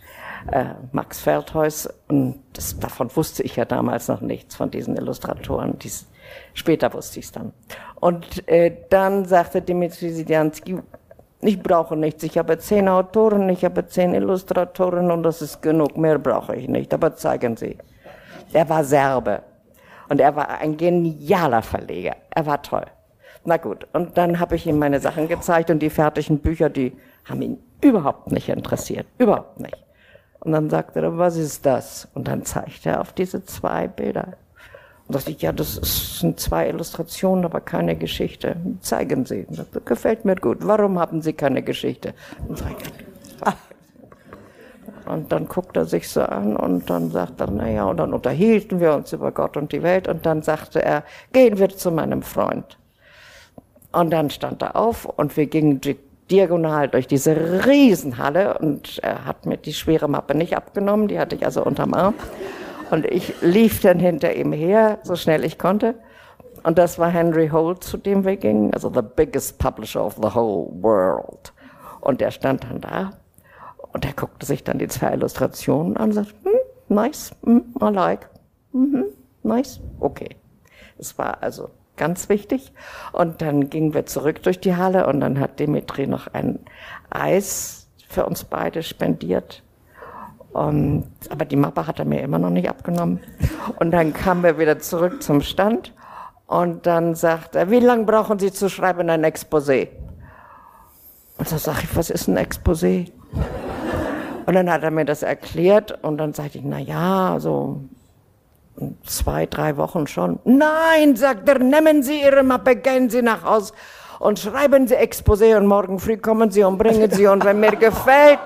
[0.50, 1.88] äh, Max Feldheus.
[2.08, 5.78] Und das, davon wusste ich ja damals noch nichts, von diesen Illustratoren.
[5.78, 6.06] Dies,
[6.54, 7.52] später wusste ich es dann.
[7.96, 10.78] Und äh, dann sagte Dimitri Sidianski,
[11.40, 12.22] ich brauche nichts.
[12.24, 15.96] Ich habe zehn Autoren, ich habe zehn Illustratoren und das ist genug.
[15.96, 16.92] Mehr brauche ich nicht.
[16.92, 17.78] Aber zeigen Sie.
[18.52, 19.42] Er war Serbe.
[20.08, 22.16] Und er war ein genialer Verleger.
[22.30, 22.86] Er war toll.
[23.44, 23.86] Na gut.
[23.92, 27.58] Und dann habe ich ihm meine Sachen gezeigt und die fertigen Bücher, die haben ihn
[27.80, 29.06] überhaupt nicht interessiert.
[29.18, 29.76] Überhaupt nicht.
[30.40, 32.08] Und dann sagte er, was ist das?
[32.14, 34.34] Und dann zeigte er auf diese zwei Bilder.
[35.08, 35.80] Und dachte ich, ja, das
[36.20, 38.56] sind zwei Illustrationen, aber keine Geschichte.
[38.82, 39.46] Zeigen Sie.
[39.50, 40.58] Sagte, gefällt mir gut.
[40.60, 42.12] Warum haben Sie keine Geschichte?
[42.46, 42.62] Und,
[45.06, 48.80] und dann guckt er sich so an und dann sagt er, naja, und dann unterhielten
[48.80, 52.20] wir uns über Gott und die Welt und dann sagte er, gehen wir zu meinem
[52.20, 52.76] Freund.
[53.92, 55.80] Und dann stand er auf und wir gingen
[56.30, 61.34] diagonal durch diese Riesenhalle und er hat mir die schwere Mappe nicht abgenommen, die hatte
[61.34, 62.12] ich also unterm Arm.
[62.90, 65.94] Und ich lief dann hinter ihm her, so schnell ich konnte.
[66.62, 70.34] Und das war Henry Holt, zu dem wir gingen, also the biggest publisher of the
[70.34, 71.52] whole world.
[72.00, 73.12] Und der stand dann da
[73.92, 77.86] und er guckte sich dann die zwei Illustrationen an und sagte, hm, nice, hm, I
[77.86, 78.28] like,
[78.72, 79.04] mhm,
[79.42, 80.36] nice, okay.
[80.98, 82.72] Es war also ganz wichtig.
[83.12, 86.60] Und dann gingen wir zurück durch die Halle und dann hat Dimitri noch ein
[87.10, 89.62] Eis für uns beide spendiert.
[90.52, 93.20] Und, aber die Mappe hat er mir immer noch nicht abgenommen.
[93.78, 95.92] Und dann kamen wir wieder zurück zum Stand
[96.46, 99.88] und dann sagt er, wie lange brauchen Sie zu schreiben ein Exposé?
[101.36, 103.12] Und dann sage ich, was ist ein Exposé?
[104.46, 107.80] Und dann hat er mir das erklärt und dann sagte ich, na ja, so
[109.04, 110.38] zwei, drei Wochen schon.
[110.44, 113.74] Nein, sagt er, nehmen Sie Ihre Mappe, gehen Sie nach Hause
[114.18, 117.76] und schreiben Sie Exposé und morgen früh kommen Sie und bringen Sie und wenn mir
[117.76, 118.40] gefällt,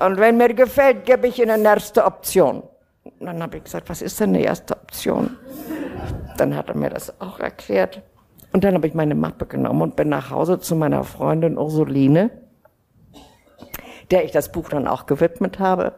[0.00, 2.62] und wenn mir gefällt, gebe ich Ihnen eine erste Option.
[3.20, 5.36] Dann habe ich gesagt, was ist denn eine erste Option?
[6.36, 8.02] Dann hat er mir das auch erklärt.
[8.52, 12.30] Und dann habe ich meine Mappe genommen und bin nach Hause zu meiner Freundin Ursuline,
[14.10, 15.94] der ich das Buch dann auch gewidmet habe.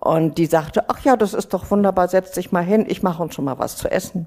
[0.00, 3.22] Und die sagte, ach ja, das ist doch wunderbar, setz dich mal hin, ich mache
[3.22, 4.26] uns schon mal was zu essen.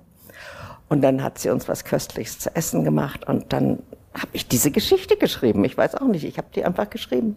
[0.87, 3.79] Und dann hat sie uns was Köstliches zu essen gemacht und dann
[4.13, 5.65] habe ich diese Geschichte geschrieben.
[5.65, 7.35] Ich weiß auch nicht, ich habe die einfach geschrieben.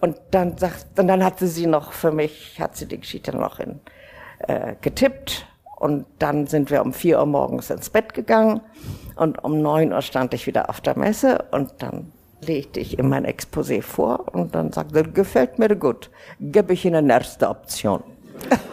[0.00, 3.58] Und dann sagt, und dann hatte sie noch für mich, hat sie die Geschichte noch
[3.60, 3.80] in,
[4.38, 5.46] äh, getippt.
[5.76, 8.60] Und dann sind wir um vier Uhr morgens ins Bett gegangen
[9.16, 13.08] und um neun Uhr stand ich wieder auf der Messe und dann legte ich ihm
[13.08, 18.02] mein Exposé vor und dann sagte gefällt mir gut, gebe ich Ihnen eine erste Option.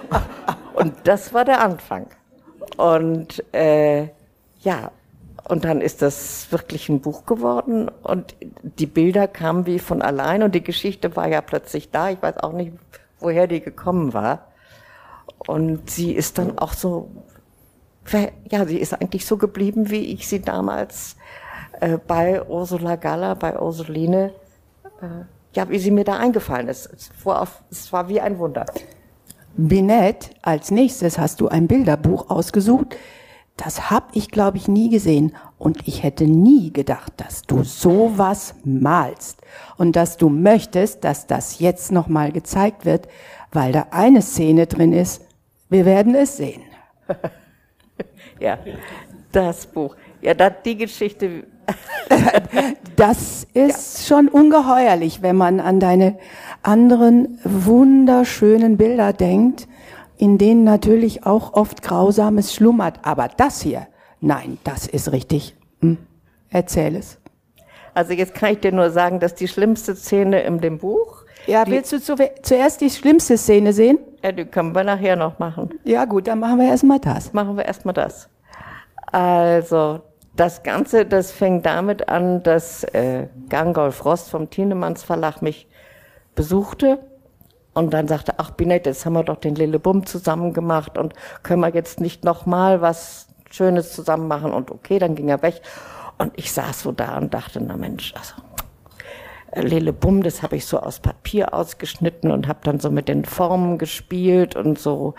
[0.74, 2.08] und das war der Anfang.
[2.76, 4.10] Und äh,
[4.62, 4.92] ja,
[5.48, 10.44] und dann ist das wirklich ein Buch geworden und die Bilder kamen wie von allein
[10.44, 12.10] und die Geschichte war ja plötzlich da.
[12.10, 12.74] Ich weiß auch nicht,
[13.20, 14.48] woher die gekommen war.
[15.48, 17.10] Und sie ist dann auch so,
[18.50, 21.16] ja, sie ist eigentlich so geblieben, wie ich sie damals
[21.80, 24.34] äh, bei Ursula Galler, bei Ursuline,
[25.02, 26.88] äh, ja, wie sie mir da eingefallen ist.
[26.94, 28.66] Es war, es war wie ein Wunder.
[29.56, 32.98] Binette, als nächstes hast du ein Bilderbuch ausgesucht.
[33.58, 35.36] Das hab ich, glaube ich, nie gesehen.
[35.58, 39.42] Und ich hätte nie gedacht, dass du sowas malst
[39.78, 43.08] und dass du möchtest, dass das jetzt nochmal gezeigt wird,
[43.52, 45.24] weil da eine Szene drin ist.
[45.70, 46.62] Wir werden es sehen.
[48.40, 48.60] ja,
[49.32, 49.96] das Buch.
[50.22, 51.44] Ja, da die Geschichte
[52.96, 54.06] das ist ja.
[54.16, 56.18] schon ungeheuerlich, wenn man an deine
[56.64, 59.68] anderen wunderschönen Bilder denkt,
[60.18, 63.00] in denen natürlich auch oft Grausames schlummert.
[63.04, 63.88] Aber das hier,
[64.20, 65.56] nein, das ist richtig.
[65.82, 65.98] Hm.
[66.50, 67.20] Erzähl es.
[67.94, 71.24] Also jetzt kann ich dir nur sagen, dass die schlimmste Szene in dem Buch.
[71.48, 74.00] Ja, willst du zu, zuerst die schlimmste Szene sehen?
[74.24, 75.70] Ja, die können wir nachher noch machen.
[75.84, 77.34] Ja, gut, dann machen wir erstmal das.
[77.34, 78.30] Machen wir erstmal das.
[79.12, 80.02] Also,
[80.36, 85.68] das Ganze, das fängt damit an, dass äh, Gangolf Rost vom Tienemanns Verlag mich
[86.36, 87.00] besuchte
[87.78, 91.14] und dann sagte, ach Binet, jetzt haben wir doch den Lillebum zusammen gemacht und
[91.44, 94.52] können wir jetzt nicht nochmal was Schönes zusammen machen?
[94.52, 95.62] Und okay, dann ging er weg.
[96.18, 98.34] Und ich saß so da und dachte, na Mensch, also
[99.56, 103.78] Lillebum, das habe ich so aus Papier ausgeschnitten und habe dann so mit den Formen
[103.78, 105.14] gespielt und so.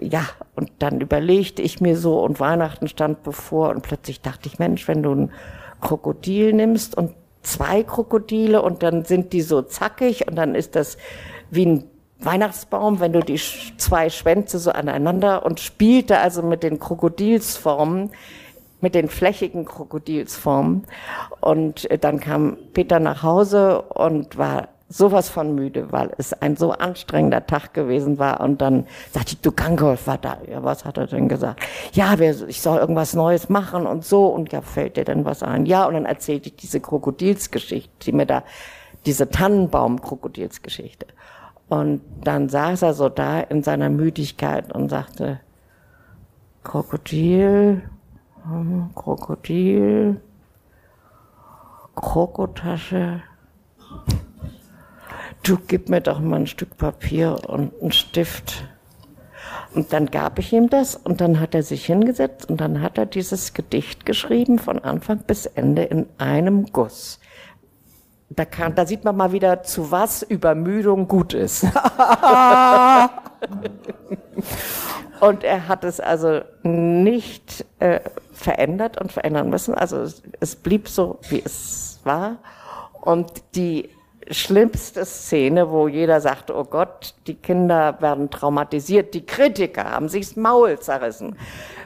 [0.00, 0.24] Ja,
[0.56, 4.88] und dann überlegte ich mir so und Weihnachten stand bevor und plötzlich dachte ich, Mensch,
[4.88, 5.32] wenn du ein
[5.80, 7.14] Krokodil nimmst und
[7.44, 10.96] zwei Krokodile und dann sind die so zackig und dann ist das
[11.54, 11.84] wie ein
[12.20, 13.40] Weihnachtsbaum, wenn du die
[13.76, 18.10] zwei Schwänze so aneinander und spielte also mit den Krokodilsformen,
[18.80, 20.84] mit den flächigen Krokodilsformen.
[21.40, 26.70] Und dann kam Peter nach Hause und war sowas von müde, weil es ein so
[26.70, 28.40] anstrengender Tag gewesen war.
[28.40, 30.38] Und dann sagte ich, du Gangolf war da.
[30.48, 31.60] Ja, was hat er denn gesagt?
[31.92, 34.26] Ja, ich soll irgendwas Neues machen und so.
[34.26, 35.66] Und ja, fällt dir denn was ein?
[35.66, 38.44] Ja, und dann erzählte ich diese Krokodilsgeschichte, die mir da,
[39.04, 41.06] diese Tannenbaum-Krokodilsgeschichte.
[41.68, 45.40] Und dann saß er so da in seiner Müdigkeit und sagte,
[46.62, 47.82] Krokodil,
[48.44, 50.20] hm, Krokodil,
[51.94, 53.22] Krokotasche,
[55.42, 58.64] du gib mir doch mal ein Stück Papier und einen Stift.
[59.74, 62.98] Und dann gab ich ihm das und dann hat er sich hingesetzt und dann hat
[62.98, 67.18] er dieses Gedicht geschrieben von Anfang bis Ende in einem Guss.
[68.36, 71.64] Da, kann, da sieht man mal wieder, zu was Übermüdung gut ist.
[75.20, 78.00] und er hat es also nicht äh,
[78.32, 79.74] verändert und verändern müssen.
[79.74, 82.38] Also es, es blieb so, wie es war.
[83.00, 83.90] Und die
[84.30, 90.28] schlimmste Szene, wo jeder sagt, oh Gott, die Kinder werden traumatisiert, die Kritiker haben sich
[90.28, 91.36] das Maul zerrissen.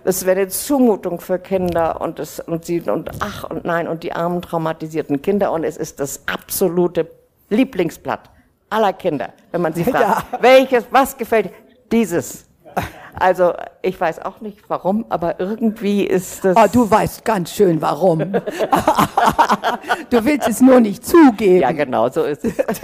[0.05, 4.03] Das wäre eine Zumutung für Kinder und es, und sie, und ach und nein, und
[4.03, 7.11] die armen traumatisierten Kinder und es ist das absolute
[7.51, 8.31] Lieblingsblatt
[8.71, 10.39] aller Kinder, wenn man sie fragt, ja.
[10.41, 11.51] welches, was gefällt,
[11.91, 12.48] dieses.
[13.19, 13.53] Also
[13.83, 16.57] ich weiß auch nicht warum, aber irgendwie ist das.
[16.57, 18.19] Oh, du weißt ganz schön warum.
[20.11, 21.63] du willst es nur nicht zugeben.
[21.63, 22.57] Ja, genau, so ist es.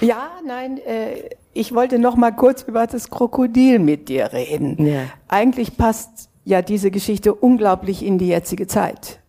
[0.00, 4.86] ja, nein, äh, ich wollte noch mal kurz über das Krokodil mit dir reden.
[4.86, 5.02] Ja.
[5.28, 9.21] Eigentlich passt ja diese Geschichte unglaublich in die jetzige Zeit.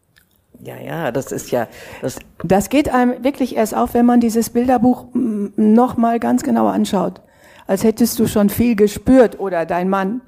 [0.63, 1.67] Ja, ja, das ist ja.
[2.02, 6.67] Das, das geht einem wirklich erst auf, wenn man dieses Bilderbuch noch mal ganz genau
[6.67, 7.21] anschaut.
[7.67, 10.21] Als hättest du schon viel gespürt oder dein Mann,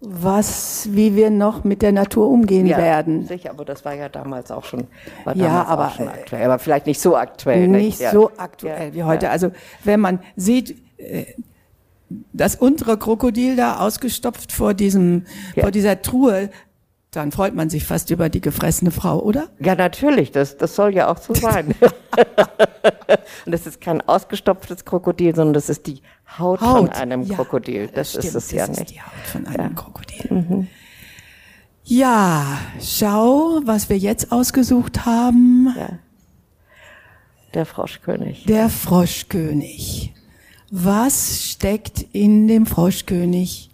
[0.00, 3.26] was, wie wir noch mit der Natur umgehen ja, werden.
[3.26, 4.86] Sicher, aber das war ja damals auch schon,
[5.24, 7.68] war ja, aber, schon aktuell, aber vielleicht nicht so aktuell.
[7.68, 8.10] Nicht ja.
[8.10, 9.30] so aktuell ja, wie heute.
[9.30, 9.50] Also
[9.82, 11.24] wenn man sieht, äh,
[12.32, 15.24] das untere Krokodil da ausgestopft vor diesem,
[15.58, 16.50] vor dieser Truhe,
[17.16, 19.48] dann freut man sich fast über die gefressene Frau, oder?
[19.60, 20.32] Ja, natürlich.
[20.32, 21.74] Das, das soll ja auch so sein.
[23.46, 26.02] Und das ist kein ausgestopftes Krokodil, sondern das ist die
[26.38, 26.78] Haut, Haut.
[26.78, 27.88] von einem ja, Krokodil.
[27.88, 28.80] Das stimmt, ist es ja nicht.
[28.80, 29.80] Das ist die Haut von einem ja.
[29.80, 30.32] Krokodil.
[30.32, 30.68] Mhm.
[31.84, 35.74] Ja, schau, was wir jetzt ausgesucht haben.
[35.76, 35.98] Ja.
[37.52, 38.46] Der Froschkönig.
[38.46, 40.12] Der Froschkönig.
[40.70, 43.70] Was steckt in dem Froschkönig?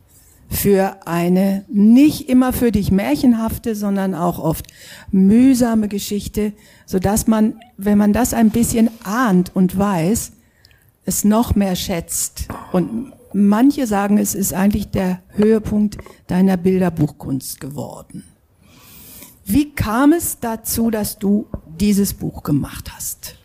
[0.51, 4.67] Für eine nicht immer für dich märchenhafte, sondern auch oft
[5.13, 6.53] mühsame Geschichte,
[6.87, 10.33] so dass man, wenn man das ein bisschen ahnt und weiß,
[11.07, 12.49] es noch mehr schätzt.
[12.73, 18.25] Und manche sagen, es ist eigentlich der Höhepunkt deiner Bilderbuchkunst geworden.
[19.45, 21.47] Wie kam es dazu, dass du
[21.79, 23.37] dieses Buch gemacht hast?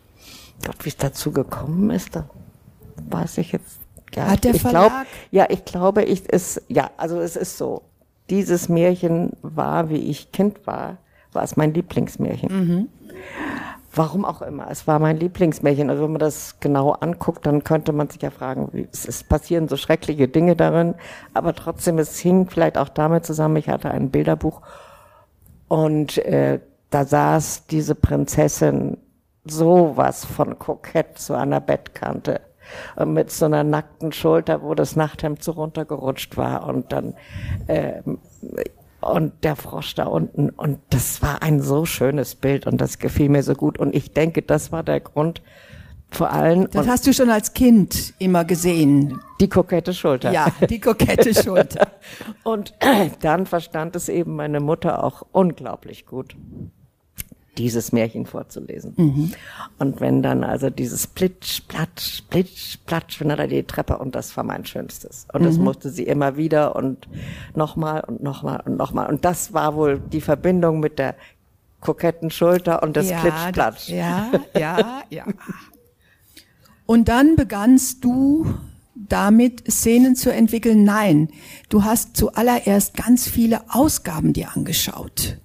[0.65, 2.27] Gott, wie es dazu gekommen ist, da
[3.09, 3.84] weiß ich jetzt
[4.15, 4.89] ja, Hat der ich Verlag?
[4.89, 7.83] Glaub, ja, ich glaube, ich es ja, also es ist so.
[8.29, 10.97] Dieses Märchen war, wie ich Kind war,
[11.31, 12.49] war es mein Lieblingsmärchen.
[12.49, 12.89] Mhm.
[13.93, 15.89] Warum auch immer, es war mein Lieblingsmärchen.
[15.89, 19.23] Also wenn man das genau anguckt, dann könnte man sich ja fragen, wie, es, es
[19.23, 20.95] passieren so schreckliche Dinge darin,
[21.33, 24.61] aber trotzdem, es hing vielleicht auch damit zusammen, ich hatte ein Bilderbuch
[25.67, 28.97] und äh, da saß diese Prinzessin
[29.45, 32.41] sowas von kokett zu einer Bettkante
[33.05, 37.13] mit so einer nackten Schulter, wo das Nachthemd so runtergerutscht war und dann
[37.67, 38.01] äh,
[39.01, 43.29] und der Frosch da unten und das war ein so schönes Bild und das gefiel
[43.29, 45.41] mir so gut und ich denke, das war der Grund
[46.11, 46.69] vor allem.
[46.71, 49.19] Das hast du schon als Kind immer gesehen.
[49.41, 50.31] Die kokette Schulter.
[50.31, 51.87] Ja, die kokette Schulter.
[52.43, 52.73] und
[53.21, 56.35] dann verstand es eben meine Mutter auch unglaublich gut.
[57.57, 59.33] Dieses Märchen vorzulesen.
[59.79, 64.15] Und wenn dann also dieses Plitsch, Platsch, Plitsch, Platsch, wenn er da die Treppe und
[64.15, 65.27] das war mein Schönstes.
[65.33, 67.07] Und das musste sie immer wieder und
[67.55, 69.09] nochmal und nochmal und nochmal.
[69.09, 71.15] Und das war wohl die Verbindung mit der
[71.81, 73.89] koketten Schulter und das Plitsch, Platsch.
[73.89, 75.25] Ja, ja, ja.
[76.85, 78.53] Und dann begannst du
[78.95, 80.83] damit Szenen zu entwickeln.
[80.83, 81.29] Nein,
[81.69, 85.37] du hast zuallererst ganz viele Ausgaben dir angeschaut,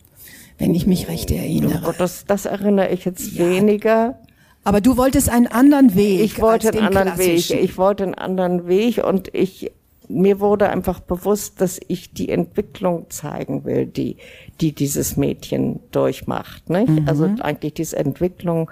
[0.61, 1.81] wenn ich mich recht Oh erinnere.
[1.83, 4.19] Gott, das, das erinnere ich jetzt weniger.
[4.63, 6.21] Aber du wolltest einen anderen Weg.
[6.21, 7.51] Ich wollte als einen den anderen Weg.
[7.51, 9.73] Ich wollte einen anderen Weg und ich,
[10.07, 14.19] mir wurde einfach bewusst, dass ich die Entwicklung zeigen will, die,
[14.61, 16.91] die dieses Mädchen durchmacht, nicht?
[17.07, 18.71] Also eigentlich diese Entwicklung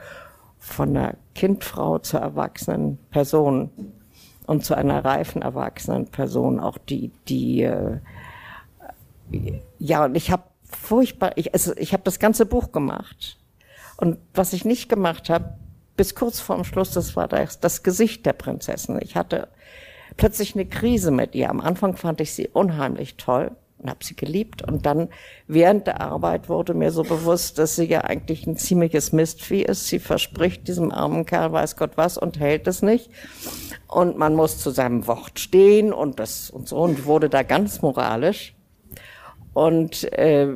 [0.59, 3.71] von einer Kindfrau zur erwachsenen Person
[4.47, 7.99] und zu einer reifen erwachsenen Person, auch die, die, äh,
[9.79, 13.39] ja, und ich habe furchtbar, ich, also ich habe das ganze Buch gemacht.
[13.97, 15.55] Und was ich nicht gemacht habe,
[15.97, 18.99] bis kurz vorm Schluss, das war das, das Gesicht der Prinzessin.
[19.03, 19.49] Ich hatte
[20.17, 21.51] plötzlich eine Krise mit ihr.
[21.51, 24.63] Am Anfang fand ich sie unheimlich toll und habe sie geliebt.
[24.63, 25.09] Und dann
[25.47, 29.87] während der Arbeit wurde mir so bewusst, dass sie ja eigentlich ein ziemliches Mistvieh ist.
[29.87, 33.11] Sie verspricht diesem armen Kerl weiß Gott was und hält es nicht.
[33.87, 37.83] Und man muss zu seinem Wort stehen und das und so und wurde da ganz
[37.83, 38.55] moralisch.
[39.59, 40.55] Und äh,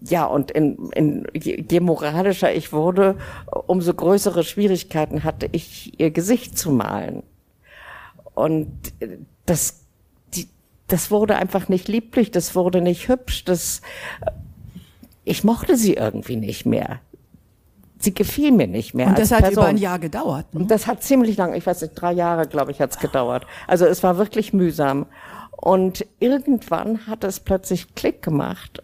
[0.00, 3.16] ja, und in, in, je, moralischer ich wurde,
[3.66, 7.24] umso größere Schwierigkeiten hatte ich, ihr Gesicht zu malen.
[8.34, 9.80] Und äh, das,
[10.32, 10.46] die,
[10.86, 13.80] das wurde einfach nicht lieblich, das wurde nicht hübsch, das,
[14.24, 14.30] äh,
[15.24, 17.00] ich mochte sie irgendwie nicht mehr.
[17.98, 19.08] Sie gefiel mir nicht mehr.
[19.08, 19.64] Und das hat über Person.
[19.64, 20.54] ein Jahr gedauert.
[20.54, 20.60] Ne?
[20.60, 23.44] Und das hat ziemlich lang, ich weiß nicht, drei Jahre, glaube ich, hat's gedauert.
[23.66, 25.06] Also es war wirklich mühsam.
[25.56, 28.82] Und irgendwann hat es plötzlich Klick gemacht.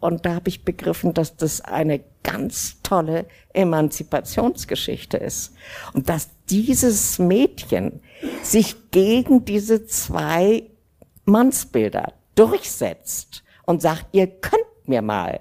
[0.00, 5.54] Und da habe ich begriffen, dass das eine ganz tolle Emanzipationsgeschichte ist.
[5.94, 8.00] Und dass dieses Mädchen
[8.42, 10.64] sich gegen diese zwei
[11.24, 15.40] Mannsbilder durchsetzt und sagt, ihr könnt mir mal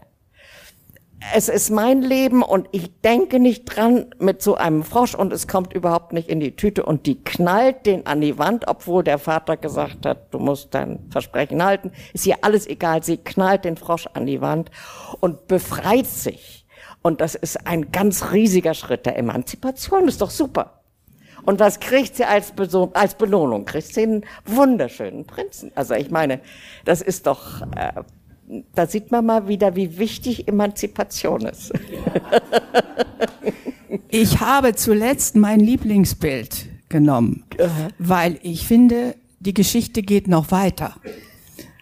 [1.33, 5.47] es ist mein Leben und ich denke nicht dran mit so einem Frosch und es
[5.47, 9.17] kommt überhaupt nicht in die Tüte und die knallt den an die Wand, obwohl der
[9.17, 11.91] Vater gesagt hat, du musst dein Versprechen halten.
[12.13, 13.03] Ist ihr alles egal.
[13.03, 14.71] Sie knallt den Frosch an die Wand
[15.19, 16.65] und befreit sich.
[17.01, 20.07] Und das ist ein ganz riesiger Schritt der Emanzipation.
[20.07, 20.81] Ist doch super.
[21.45, 23.65] Und was kriegt sie als, Beso als Belohnung?
[23.65, 25.71] Kriegt sie einen wunderschönen Prinzen.
[25.75, 26.39] Also ich meine,
[26.85, 28.01] das ist doch, äh,
[28.73, 31.71] da sieht man mal wieder, wie wichtig Emanzipation ist.
[34.09, 37.43] Ich habe zuletzt mein Lieblingsbild genommen,
[37.99, 40.95] weil ich finde, die Geschichte geht noch weiter.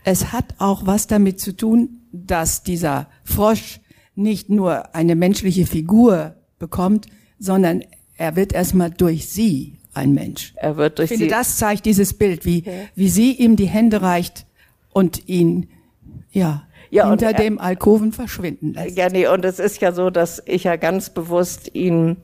[0.04, 3.80] Es hat auch was damit zu tun, dass dieser Frosch
[4.16, 7.06] nicht nur eine menschliche Figur bekommt,
[7.38, 7.84] sondern
[8.18, 10.54] er wird erstmal durch sie ein Mensch.
[10.56, 12.64] Er wird durch Ich finde, sie, das zeigt dieses Bild, wie,
[12.96, 14.46] wie sie ihm die Hände reicht
[14.92, 15.68] und ihn,
[16.34, 18.98] ja, Ja, hinter er- dem Alkoven verschwinden lässt.
[18.98, 22.18] ja, nee, und es ist ja so, dass ich ja ganz bewusst ihn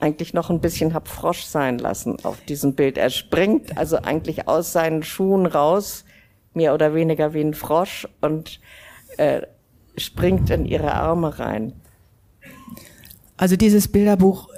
[0.00, 2.98] eigentlich noch ein bisschen hab Frosch sein lassen auf diesem Bild.
[2.98, 6.04] Er springt also eigentlich aus seinen Schuhen raus,
[6.52, 8.60] mehr oder weniger wie ein Frosch und
[9.16, 9.42] äh,
[9.96, 11.72] springt in ihre Arme rein.
[13.36, 14.48] Also dieses Bilderbuch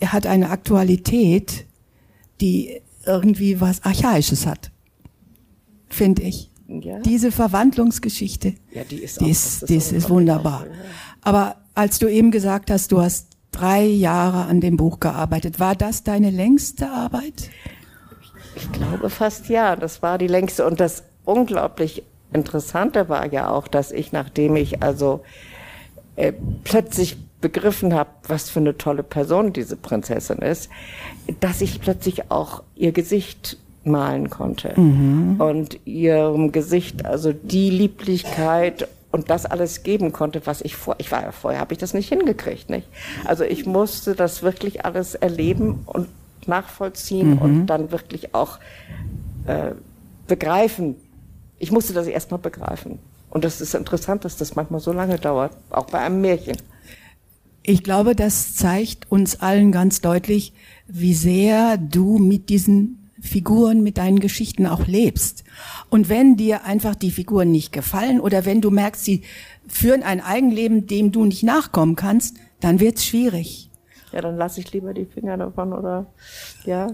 [0.00, 1.66] äh, hat eine Aktualität,
[2.40, 4.70] die irgendwie was Archaisches hat,
[5.88, 6.50] finde ich.
[6.66, 6.98] Ja.
[7.00, 10.64] Diese Verwandlungsgeschichte, Ja, die ist die auch- ist, das ist ist, wunderbar.
[11.22, 15.74] Aber als du eben gesagt hast, du hast drei Jahre an dem Buch gearbeitet, war
[15.76, 17.50] das deine längste Arbeit?
[18.56, 20.66] Ich glaube fast ja, das war die längste.
[20.66, 22.02] Und das unglaublich
[22.32, 25.20] Interessante war ja auch, dass ich, nachdem ich also
[26.16, 26.32] äh,
[26.64, 30.68] plötzlich begriffen habe, was für eine tolle Person diese Prinzessin ist,
[31.40, 34.74] dass ich plötzlich auch ihr Gesicht malen konnte.
[35.38, 41.12] Und ihrem Gesicht also die Lieblichkeit und das alles geben konnte, was ich vor, ich
[41.12, 42.88] war ja vorher, habe ich das nicht hingekriegt, nicht?
[43.24, 46.08] Also ich musste das wirklich alles erleben und
[46.48, 48.58] nachvollziehen und dann wirklich auch
[49.46, 49.70] äh,
[50.26, 50.96] begreifen.
[51.58, 52.98] Ich musste das erstmal begreifen.
[53.30, 56.56] Und das ist interessant, dass das manchmal so lange dauert, auch bei einem Märchen.
[57.62, 60.52] Ich glaube, das zeigt uns allen ganz deutlich,
[60.86, 65.44] wie sehr du mit diesen Figuren, mit deinen Geschichten auch lebst.
[65.90, 69.22] Und wenn dir einfach die Figuren nicht gefallen oder wenn du merkst, sie
[69.66, 73.70] führen ein Eigenleben, dem du nicht nachkommen kannst, dann wird's schwierig.
[74.12, 76.06] Ja, dann lasse ich lieber die Finger davon oder
[76.64, 76.88] ja,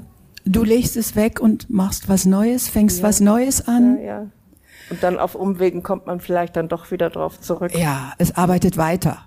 [0.44, 3.98] Du legst es weg und machst was Neues, fängst was Neues an.
[3.98, 4.26] ja, ja.
[4.88, 7.78] Und dann auf Umwegen kommt man vielleicht dann doch wieder drauf zurück.
[7.78, 9.18] Ja, es arbeitet weiter.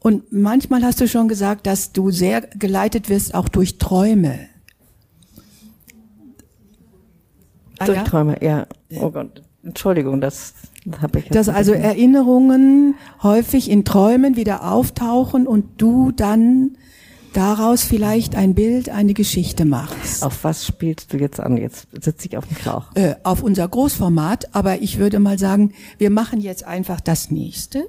[0.00, 4.48] Und manchmal hast du schon gesagt, dass du sehr geleitet wirst, auch durch Träume.
[7.78, 8.04] Ah, durch ja?
[8.04, 8.66] Träume, ja.
[9.00, 10.54] Oh Gott, Entschuldigung, das
[11.00, 11.28] habe ich.
[11.28, 16.76] Dass also Erinnerungen häufig in Träumen wieder auftauchen und du dann
[17.32, 20.22] daraus vielleicht ein Bild, eine Geschichte machst.
[20.22, 21.56] Auf was spielst du jetzt an?
[21.56, 22.94] Jetzt sitze ich auf dem Schlauch.
[22.94, 27.88] Äh, auf unser Großformat, aber ich würde mal sagen, wir machen jetzt einfach das nächste.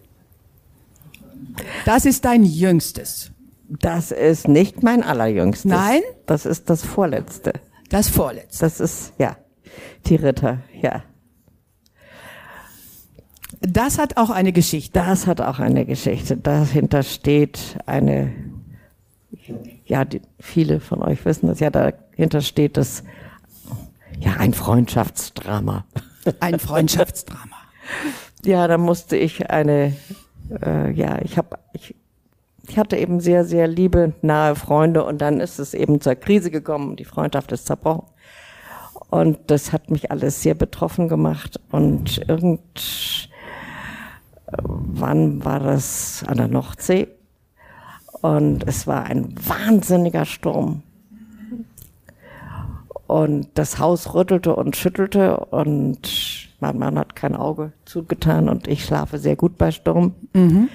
[1.86, 3.32] Das ist dein jüngstes.
[3.68, 5.70] Das ist nicht mein allerjüngstes.
[5.70, 6.02] Nein?
[6.26, 7.54] Das ist das vorletzte.
[7.90, 8.66] Das vorletzte.
[8.66, 9.38] Das ist, ja,
[10.06, 11.04] die Ritter, ja.
[13.62, 15.00] Das hat auch eine Geschichte.
[15.00, 16.38] Das hat auch eine Geschichte.
[16.38, 18.32] Dahinter steht eine,
[19.86, 23.04] ja, die, viele von euch wissen das ja, dahinter steht das,
[24.20, 25.86] ja, ein Freundschaftsdrama.
[26.40, 27.56] Ein Freundschaftsdrama.
[28.44, 29.94] ja, da musste ich eine
[30.50, 31.96] äh, ja, ich habe, ich,
[32.68, 36.52] ich hatte eben sehr, sehr liebe, nahe Freunde und dann ist es eben zur Krise
[36.52, 38.08] gekommen, die Freundschaft ist zerbrochen.
[39.16, 42.66] Und das hat mich alles sehr betroffen gemacht und irgendwann
[45.46, 47.08] war das an der Nordsee
[48.20, 50.84] und es war ein wahnsinniger Sturm.
[53.08, 58.84] Und das Haus rüttelte und schüttelte und mein Mann hat kein Auge zugetan und ich
[58.84, 60.14] schlafe sehr gut bei Sturm.
[60.34, 60.68] Mhm.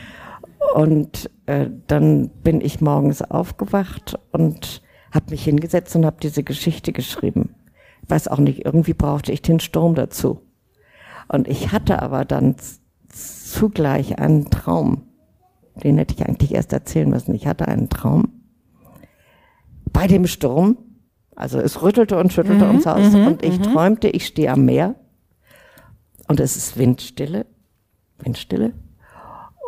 [0.74, 4.80] Und äh, dann bin ich morgens aufgewacht und
[5.12, 7.55] habe mich hingesetzt und habe diese Geschichte geschrieben.
[8.11, 10.41] Ich weiß auch nicht, irgendwie brauchte ich den Sturm dazu.
[11.29, 12.57] Und ich hatte aber dann
[13.07, 15.03] zugleich einen Traum.
[15.77, 17.37] Den hätte ich eigentlich erst erzählen müssen.
[17.37, 18.33] Ich hatte einen Traum.
[19.93, 20.77] Bei dem Sturm,
[21.37, 23.63] also es rüttelte und schüttelte mhm, ums Haus mhm, und ich mhm.
[23.63, 24.97] träumte, ich stehe am Meer
[26.27, 27.47] und es ist Windstille,
[28.19, 28.73] Windstille.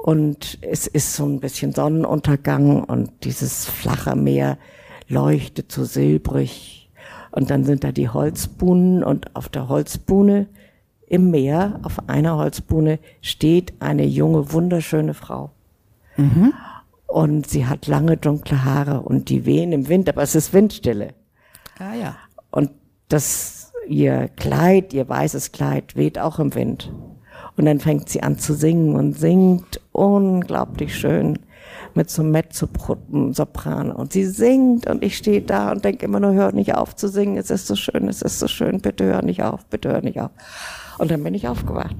[0.03, 4.59] Und es ist so ein bisschen Sonnenuntergang und dieses flache Meer
[5.07, 6.82] leuchtet so silbrig.
[7.33, 10.47] Und dann sind da die Holzbuhnen und auf der Holzbuhne
[11.07, 15.51] im Meer, auf einer Holzbuhne, steht eine junge, wunderschöne Frau.
[16.17, 16.53] Mhm.
[17.07, 21.09] Und sie hat lange dunkle Haare und die wehen im Wind, aber es ist Windstille.
[21.79, 22.17] Ah ja.
[22.51, 22.71] Und
[23.09, 26.93] das ihr Kleid, ihr weißes Kleid weht auch im Wind.
[27.57, 31.39] Und dann fängt sie an zu singen und singt unglaublich schön
[31.97, 33.93] mit so Mezzo-Sopran.
[33.93, 37.09] Und sie singt und ich stehe da und denke immer nur, hör nicht auf zu
[37.09, 40.03] singen, es ist so schön, es ist so schön, bitte hör nicht auf, bitte hör
[40.03, 40.31] nicht auf.
[40.99, 41.97] Und dann bin ich aufgewacht.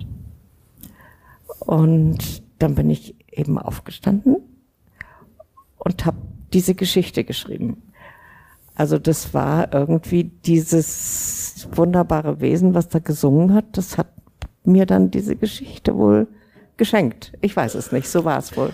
[1.61, 4.37] Und dann bin ich eben aufgestanden
[5.79, 6.19] und habe
[6.53, 7.83] diese Geschichte geschrieben.
[8.75, 14.09] Also das war irgendwie dieses wunderbare Wesen, was da gesungen hat, das hat
[14.65, 16.29] mir dann diese Geschichte wohl
[16.77, 17.33] geschenkt.
[17.41, 18.73] Ich weiß es nicht, so war es wohl.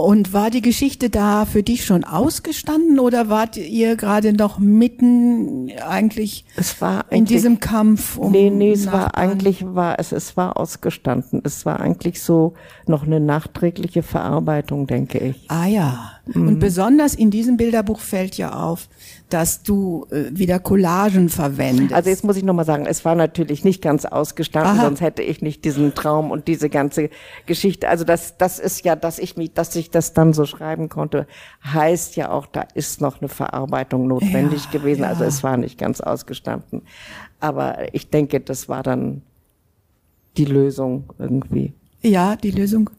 [0.00, 5.70] Und war die Geschichte da für dich schon ausgestanden oder wart ihr gerade noch mitten
[5.86, 8.16] eigentlich es war in diesem Kampf?
[8.16, 9.02] Um nee, nee, es Nachbarn?
[9.02, 11.42] war eigentlich, war es, es war ausgestanden.
[11.44, 12.54] Es war eigentlich so
[12.86, 15.46] noch eine nachträgliche Verarbeitung, denke ich.
[15.48, 16.12] Ah ja.
[16.34, 16.48] Mhm.
[16.48, 18.88] Und besonders in diesem Bilderbuch fällt ja auf,
[19.28, 21.92] dass du äh, wieder Collagen verwendest.
[21.92, 24.84] Also jetzt muss ich nochmal sagen, es war natürlich nicht ganz ausgestanden, Aha.
[24.84, 27.10] sonst hätte ich nicht diesen Traum und diese ganze
[27.46, 27.88] Geschichte.
[27.88, 31.26] Also das, das ist ja, dass ich mich, dass ich das dann so schreiben konnte,
[31.64, 35.04] heißt ja auch, da ist noch eine Verarbeitung notwendig ja, gewesen.
[35.04, 35.26] Also ja.
[35.26, 36.82] Also es war nicht ganz ausgestanden.
[37.40, 39.22] Aber ich denke, das war dann
[40.36, 41.74] die Lösung irgendwie.
[42.02, 42.90] Ja, die Lösung.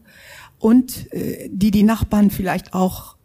[0.58, 3.16] Und äh, die die Nachbarn vielleicht auch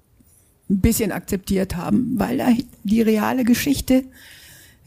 [0.70, 4.03] ein bisschen akzeptiert haben, weil die reale Geschichte,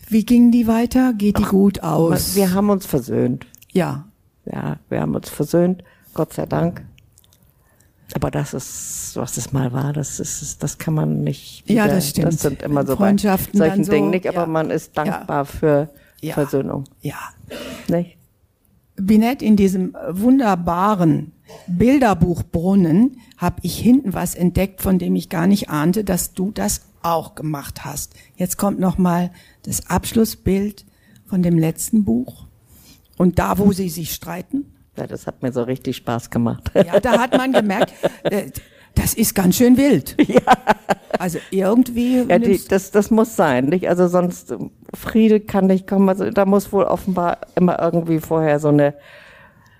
[0.08, 1.12] wie ging die weiter?
[1.14, 2.34] Geht die gut aus?
[2.34, 3.46] Wir haben uns versöhnt.
[3.72, 4.06] Ja.
[4.44, 6.82] Ja, wir haben uns versöhnt, Gott sei Dank.
[8.14, 11.62] Aber das ist, was es mal war, das ist, das kann man nicht.
[11.68, 12.28] Wieder, ja, das stimmt.
[12.28, 14.46] Das sind immer so bei solchen so, Dingen nicht, aber ja.
[14.46, 15.44] man ist dankbar ja.
[15.44, 16.34] für ja.
[16.34, 16.84] Versöhnung.
[17.02, 17.18] Ja.
[17.88, 18.16] Nicht?
[19.00, 21.32] Binette, in diesem wunderbaren
[21.66, 26.50] Bilderbuch Brunnen habe ich hinten was entdeckt, von dem ich gar nicht ahnte, dass du
[26.50, 28.14] das auch gemacht hast.
[28.36, 29.30] Jetzt kommt noch mal
[29.62, 30.84] das Abschlussbild
[31.26, 32.46] von dem letzten Buch
[33.16, 34.74] und da, wo sie sich streiten.
[34.96, 36.70] Ja, das hat mir so richtig Spaß gemacht.
[36.74, 37.92] Ja, da hat man gemerkt,
[38.24, 38.50] äh,
[38.94, 40.16] das ist ganz schön wild.
[40.26, 40.40] Ja.
[41.18, 42.24] Also irgendwie.
[42.28, 43.88] Ja, die, das, das muss sein, nicht?
[43.88, 44.54] Also sonst
[44.94, 46.08] Friede kann nicht kommen.
[46.08, 48.94] Also da muss wohl offenbar immer irgendwie vorher so eine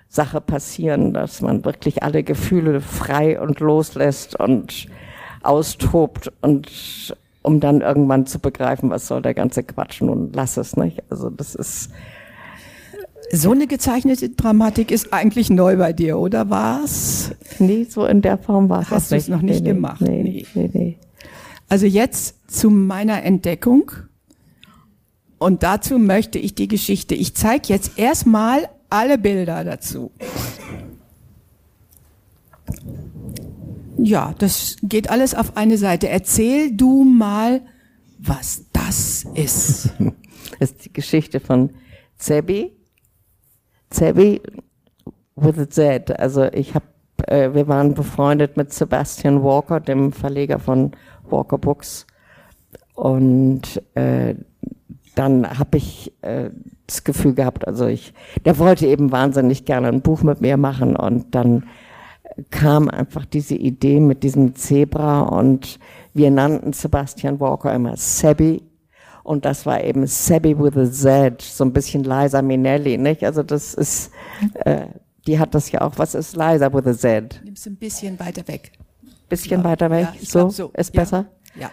[0.09, 4.87] Sache passieren, dass man wirklich alle Gefühle frei und loslässt und
[5.43, 10.77] austobt und um dann irgendwann zu begreifen, was soll der ganze Quatsch nun, lass es
[10.77, 11.01] nicht.
[11.09, 11.91] Also das ist
[13.31, 17.31] So eine gezeichnete Dramatik ist eigentlich neu bei dir, oder was?
[17.59, 20.01] Nee, so in der Form war es Hast du es noch nicht nee, gemacht?
[20.01, 20.45] Nee, Nee.
[20.53, 20.97] nee, nee.
[21.69, 23.91] Also jetzt zu meiner Entdeckung.
[25.41, 27.15] Und dazu möchte ich die Geschichte.
[27.15, 30.11] Ich zeige jetzt erstmal alle Bilder dazu.
[33.97, 36.09] Ja, das geht alles auf eine Seite.
[36.09, 37.61] Erzähl du mal,
[38.19, 39.89] was das ist.
[40.59, 41.71] Das ist die Geschichte von
[42.17, 42.71] Zebi.
[43.89, 44.41] Zebi
[45.35, 46.19] with a Z.
[46.19, 46.85] Also ich habe,
[47.25, 50.91] äh, wir waren befreundet mit Sebastian Walker, dem Verleger von
[51.27, 52.05] Walker Books.
[52.93, 54.35] Und äh,
[55.15, 56.49] dann habe ich äh,
[56.87, 58.13] das Gefühl gehabt, also ich,
[58.45, 61.63] der wollte eben wahnsinnig gerne ein Buch mit mir machen und dann
[62.49, 65.79] kam einfach diese Idee mit diesem Zebra und
[66.13, 68.63] wir nannten Sebastian Walker immer Sebi
[69.23, 73.23] und das war eben Sebi with a Z, so ein bisschen Liza Minnelli, nicht?
[73.23, 74.11] Also das ist,
[74.65, 74.87] äh,
[75.27, 77.41] die hat das ja auch, was ist Liza with a Z?
[77.43, 78.71] Nimm's ein bisschen weiter weg.
[79.29, 80.71] Bisschen weiter weg, Ja, so, so.
[80.73, 81.01] ist Ja.
[81.01, 81.25] besser?
[81.55, 81.69] Ja.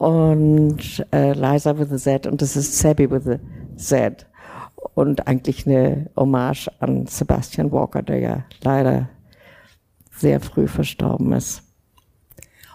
[0.00, 3.38] Und äh, Liza with a Z und das ist Sebi with a
[3.76, 4.26] Z.
[4.94, 9.10] Und eigentlich eine Hommage an Sebastian Walker, der ja leider
[10.10, 11.62] sehr früh verstorben ist.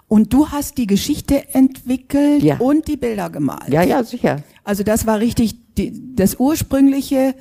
[0.07, 2.57] Und du hast die Geschichte entwickelt Ja.
[2.59, 3.69] und die Bilder gemalt.
[3.69, 4.43] Ja, ja, sicher.
[4.63, 7.33] Also das war richtig, die, das ursprüngliche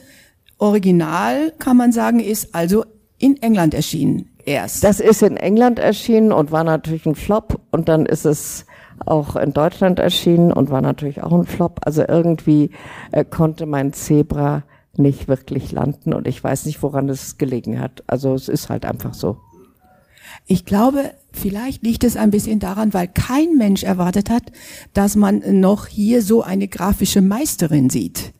[0.56, 2.86] Original, kann man sagen, ist also
[3.18, 4.82] in England erschienen erst.
[4.82, 8.64] Das ist in England erschienen und war natürlich ein Flop und dann ist es
[9.04, 11.80] auch in Deutschland erschienen und war natürlich auch ein Flop.
[11.84, 12.70] Also irgendwie
[13.12, 14.62] äh, konnte mein Zebra
[14.96, 18.02] nicht wirklich landen und ich weiß nicht, woran es gelegen hat.
[18.06, 19.38] Also es ist halt einfach so.
[20.46, 24.44] Ich glaube, vielleicht liegt es ein bisschen daran, weil kein Mensch erwartet hat,
[24.92, 28.32] dass man noch hier so eine grafische Meisterin sieht.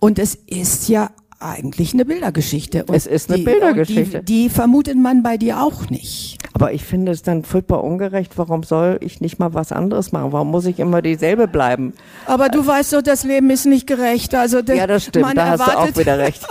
[0.00, 1.10] Und es ist ja
[1.40, 2.84] eigentlich eine Bildergeschichte.
[2.84, 4.22] Und Es ist eine die, Bildergeschichte.
[4.22, 6.38] Die, die vermutet man bei dir auch nicht.
[6.52, 8.36] Aber ich finde es dann furchtbar ungerecht.
[8.36, 10.32] Warum soll ich nicht mal was anderes machen?
[10.32, 11.94] Warum muss ich immer dieselbe bleiben?
[12.26, 14.34] Aber du weißt doch, das Leben ist nicht gerecht.
[14.34, 15.26] Also der, Ja, das stimmt.
[15.26, 16.46] Man Da hast du erwartet, auch wieder recht.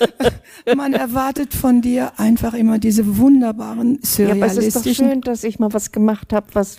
[0.76, 5.20] man erwartet von dir einfach immer diese wunderbaren Ja, aber es ist doch surrealistischen schön,
[5.20, 6.78] dass ich mal was gemacht habe, was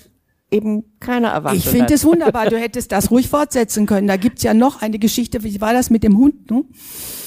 [0.52, 2.50] eben keiner erwartet Ich finde es wunderbar.
[2.50, 4.08] Du hättest das ruhig fortsetzen können.
[4.08, 5.43] Da gibt's ja noch eine Geschichte.
[5.43, 6.50] Wie war das mit dem Hund?
[6.50, 6.64] Ne?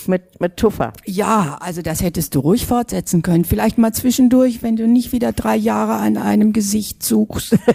[0.08, 0.92] Mit, mit Tuffer.
[1.04, 3.44] Ja, also das hättest du ruhig fortsetzen können.
[3.44, 7.56] Vielleicht mal zwischendurch, wenn du nicht wieder drei Jahre an einem Gesicht suchst.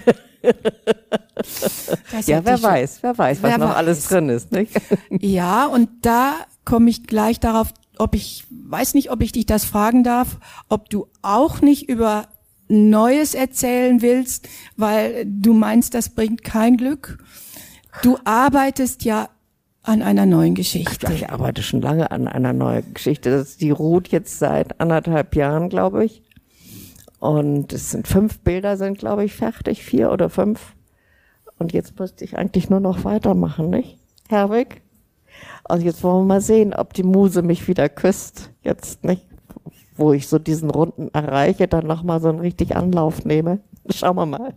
[2.25, 3.75] Ja, wer weiß, wer weiß, was Wer noch weiß.
[3.75, 4.51] alles drin ist.
[4.51, 4.73] Nicht?
[5.09, 9.65] Ja, und da komme ich gleich darauf, ob ich, weiß nicht, ob ich dich das
[9.65, 10.37] fragen darf,
[10.69, 12.27] ob du auch nicht über
[12.67, 17.23] Neues erzählen willst, weil du meinst, das bringt kein Glück.
[18.01, 19.29] Du arbeitest ja
[19.83, 21.11] an einer neuen Geschichte.
[21.13, 23.29] Ich arbeite schon lange an einer neuen Geschichte.
[23.29, 26.23] Das, die ruht jetzt seit anderthalb Jahren, glaube ich.
[27.19, 30.73] Und es sind fünf Bilder, sind, glaube ich, fertig, vier oder fünf.
[31.59, 33.97] Und jetzt müsste ich eigentlich nur noch weitermachen, nicht?
[34.29, 34.81] Herwig?
[35.67, 38.51] Und jetzt wollen wir mal sehen, ob die Muse mich wieder küsst.
[38.61, 39.25] Jetzt nicht,
[39.95, 43.59] wo ich so diesen Runden erreiche, dann nochmal so einen richtig Anlauf nehme.
[43.89, 44.53] Schauen wir mal.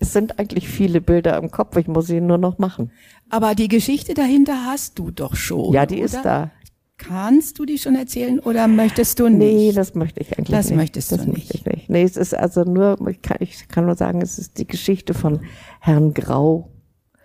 [0.00, 2.90] Es sind eigentlich viele Bilder im Kopf, ich muss sie nur noch machen.
[3.28, 5.72] Aber die Geschichte dahinter hast du doch schon.
[5.72, 6.22] Ja, die ist oder?
[6.22, 6.50] da.
[6.96, 9.76] Kannst du die schon erzählen oder möchtest du Nee, nicht?
[9.78, 10.76] das möchte ich eigentlich Das nicht.
[10.76, 11.36] möchtest du das nicht.
[11.36, 11.90] Möchte ich nicht.
[11.90, 15.14] Nee, es ist also nur, ich kann, ich kann nur sagen, es ist die Geschichte
[15.14, 15.40] von
[15.80, 16.70] Herrn Grau.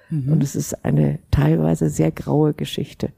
[0.09, 0.31] Mhm.
[0.33, 3.09] Und es ist eine teilweise sehr graue Geschichte.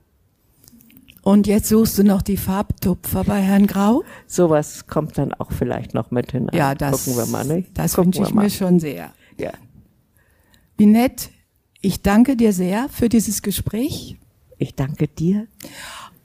[1.22, 4.04] Und jetzt suchst du noch die Farbtupfer bei Herrn Grau?
[4.28, 6.56] Sowas kommt dann auch vielleicht noch mit hinein.
[6.56, 7.78] Ja, das, Gucken wir mal, nicht?
[7.78, 9.12] das Gucken wünsche ich mir schon sehr.
[9.40, 9.52] Ja.
[10.78, 11.30] Binette,
[11.82, 14.18] ich danke dir sehr für dieses Gespräch
[14.58, 15.48] Ich danke dir.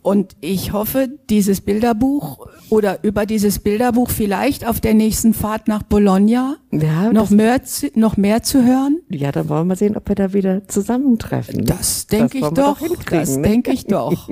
[0.02, 5.82] und ich hoffe, dieses Bilderbuch oder über dieses Bilderbuch vielleicht auf der nächsten Fahrt nach
[5.84, 9.00] Bologna Ja, noch mehr, zu, noch mehr zu hören.
[9.10, 11.64] Ja, dann wollen wir sehen, ob wir da wieder zusammentreffen.
[11.64, 12.78] Das denke ich doch.
[12.78, 13.42] hinkriegen, Das ne?
[13.42, 14.28] denke ich doch.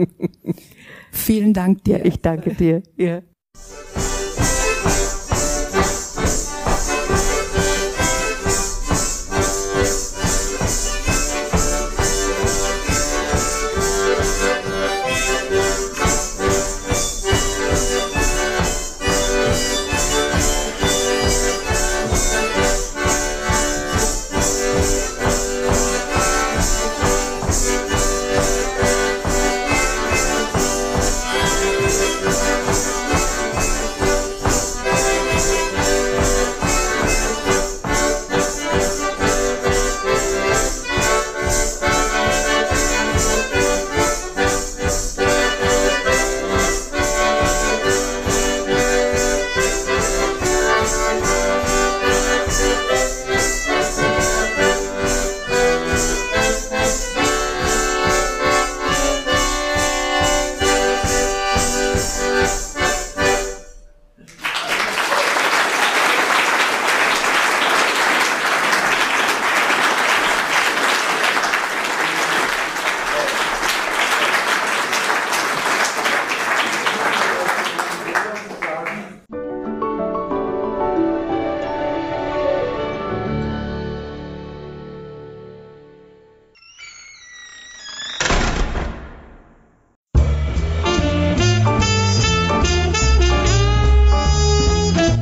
[1.12, 1.99] Vielen Dank dir.
[1.99, 2.83] Ja, ich danke dir.
[2.97, 3.20] Ja.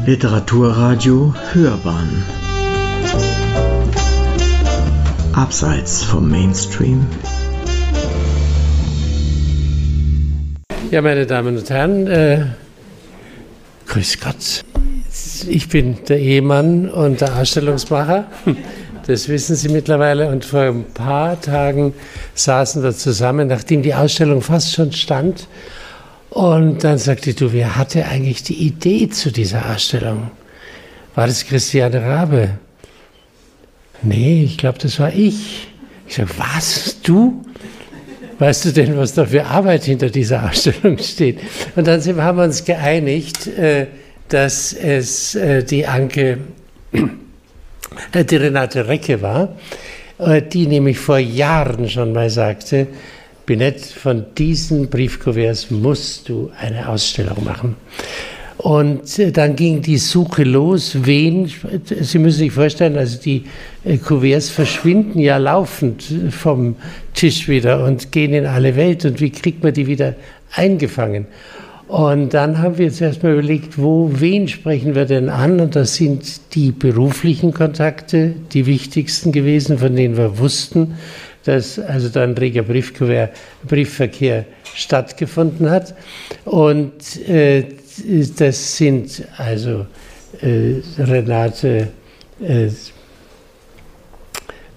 [0.08, 2.24] Literaturradio Hörbahn
[5.34, 7.06] Abseits vom Mainstream
[10.90, 12.46] Ja, meine Damen und Herren, äh,
[13.86, 14.64] grüß Gott.
[15.46, 18.28] Ich bin der Ehemann und der Ausstellungsmacher.
[19.06, 20.28] Das wissen Sie mittlerweile.
[20.28, 21.92] Und vor ein paar Tagen
[22.34, 25.48] saßen wir zusammen, nachdem die Ausstellung fast schon stand.
[26.38, 30.30] Und dann sagte du, wer hatte eigentlich die Idee zu dieser Ausstellung?
[31.16, 32.50] War das Christiane Rabe?
[34.02, 35.66] Nee, ich glaube, das war ich.
[36.06, 37.02] Ich sage, was?
[37.02, 37.44] Du?
[38.38, 41.40] Weißt du denn, was da für Arbeit hinter dieser Ausstellung steht?
[41.74, 43.88] Und dann haben wir uns geeinigt, äh,
[44.28, 46.38] dass es äh, die Anke,
[48.12, 49.56] äh, die Renate Recke war,
[50.52, 52.86] die nämlich vor Jahren schon mal sagte,
[53.48, 57.76] Binett, von diesen Briefkuverts musst du eine Ausstellung machen.
[58.58, 61.50] Und äh, dann ging die Suche los, wen,
[61.84, 63.44] Sie müssen sich vorstellen, also die
[63.84, 66.76] äh, Kuverts verschwinden ja laufend vom
[67.14, 69.06] Tisch wieder und gehen in alle Welt.
[69.06, 70.14] Und wie kriegt man die wieder
[70.54, 71.26] eingefangen?
[71.86, 75.58] Und dann haben wir jetzt erstmal überlegt, wo, wen sprechen wir denn an?
[75.58, 80.96] Und das sind die beruflichen Kontakte, die wichtigsten gewesen, von denen wir wussten,
[81.48, 84.44] dass also da ein reger Briefverkehr
[84.74, 85.94] stattgefunden hat.
[86.44, 87.64] Und äh,
[88.36, 89.86] das sind also
[90.42, 91.88] äh, Renate,
[92.42, 92.66] äh,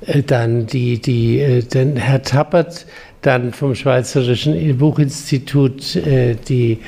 [0.06, 2.86] äh dann die, die, äh, den Herr Tappert,
[3.22, 6.80] dann vom Schweizerischen Buchinstitut äh, die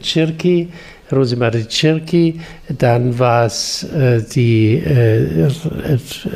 [0.00, 0.68] Tschirki,
[1.12, 2.40] Rosemarie Tschirki,
[2.78, 3.86] dann war es
[4.34, 4.82] die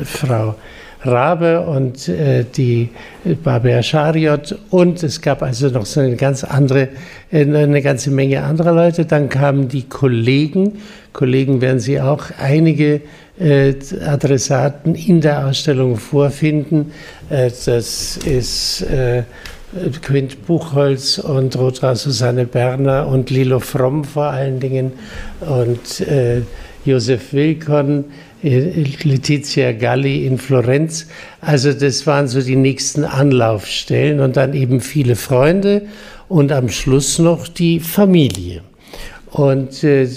[0.05, 0.55] Frau
[1.03, 2.89] Rabe und äh, die
[3.43, 6.89] Babea Schariot und es gab also noch so eine ganz andere,
[7.31, 9.05] äh, eine ganze Menge anderer Leute.
[9.05, 10.79] Dann kamen die Kollegen.
[11.13, 13.01] Kollegen werden Sie auch einige
[13.39, 13.73] äh,
[14.05, 16.91] Adressaten in der Ausstellung vorfinden.
[17.29, 19.23] Äh, das ist äh,
[20.01, 24.91] Quint Buchholz und Rotra Susanne Berner und Lilo Fromm vor allen Dingen
[25.39, 26.41] und äh,
[26.83, 28.05] Josef Wilkon
[28.43, 31.07] Letizia Galli in Florenz.
[31.41, 35.83] Also das waren so die nächsten Anlaufstellen und dann eben viele Freunde
[36.27, 38.61] und am Schluss noch die Familie.
[39.31, 40.07] Und äh,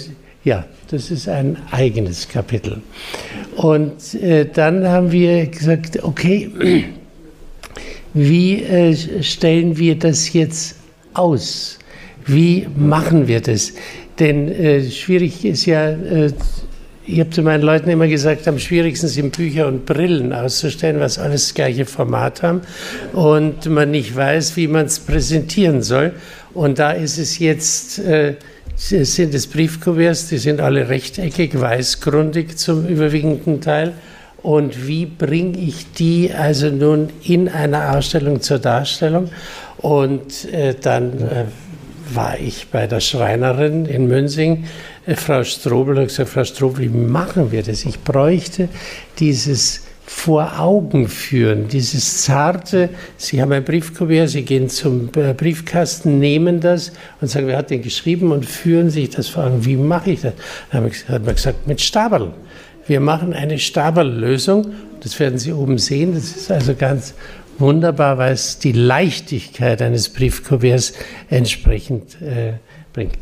[0.43, 2.81] ja, das ist ein eigenes Kapitel.
[3.55, 6.49] Und äh, dann haben wir gesagt, okay,
[8.13, 10.77] wie äh, stellen wir das jetzt
[11.13, 11.79] aus?
[12.25, 13.73] Wie machen wir das?
[14.19, 16.31] Denn äh, schwierig ist ja äh,
[17.07, 21.19] ich habe zu meinen Leuten immer gesagt, am schwierigsten sind Bücher und Brillen auszustellen, was
[21.19, 22.61] alles das gleiche Format haben
[23.13, 26.13] und man nicht weiß, wie man es präsentieren soll.
[26.53, 28.35] Und da ist es jetzt, äh,
[28.75, 33.93] sind es Briefkuverts, die sind alle rechteckig, weißgrundig zum überwiegenden Teil.
[34.41, 39.29] Und wie bringe ich die also nun in einer Ausstellung zur Darstellung?
[39.77, 41.45] Und äh, dann äh,
[42.13, 44.65] war ich bei der Schreinerin in Münsing
[45.05, 47.85] äh, Frau Strobel hat gesagt, Frau Strobel, wie machen wir das?
[47.85, 48.69] Ich bräuchte
[49.19, 56.19] dieses vor Augen führen, dieses zarte, Sie haben ein Briefkuvert, Sie gehen zum äh, Briefkasten,
[56.19, 56.91] nehmen das
[57.21, 59.65] und sagen, wer hat den geschrieben und führen sich das vor Augen.
[59.65, 60.33] Wie mache ich das?
[60.71, 62.33] Dann hat man gesagt, mit Stabeln.
[62.87, 64.73] Wir machen eine Stabellösung.
[65.01, 66.13] Das werden Sie oben sehen.
[66.13, 67.15] Das ist also ganz
[67.59, 70.93] wunderbar, weil es die Leichtigkeit eines Briefkuverts
[71.29, 72.53] entsprechend äh,
[72.93, 73.13] bringt.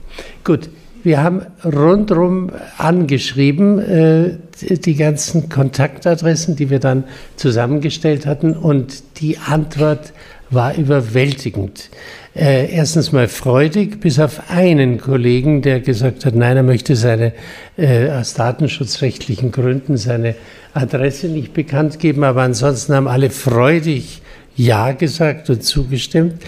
[0.43, 0.69] Gut,
[1.03, 7.03] wir haben rundherum angeschrieben, äh, die ganzen Kontaktadressen, die wir dann
[7.35, 10.13] zusammengestellt hatten, und die Antwort
[10.49, 11.89] war überwältigend.
[12.35, 17.33] Äh, erstens mal freudig, bis auf einen Kollegen, der gesagt hat, nein, er möchte seine,
[17.77, 20.35] äh, aus datenschutzrechtlichen Gründen seine
[20.73, 24.22] Adresse nicht bekannt geben, aber ansonsten haben alle freudig
[24.55, 26.41] Ja gesagt und zugestimmt.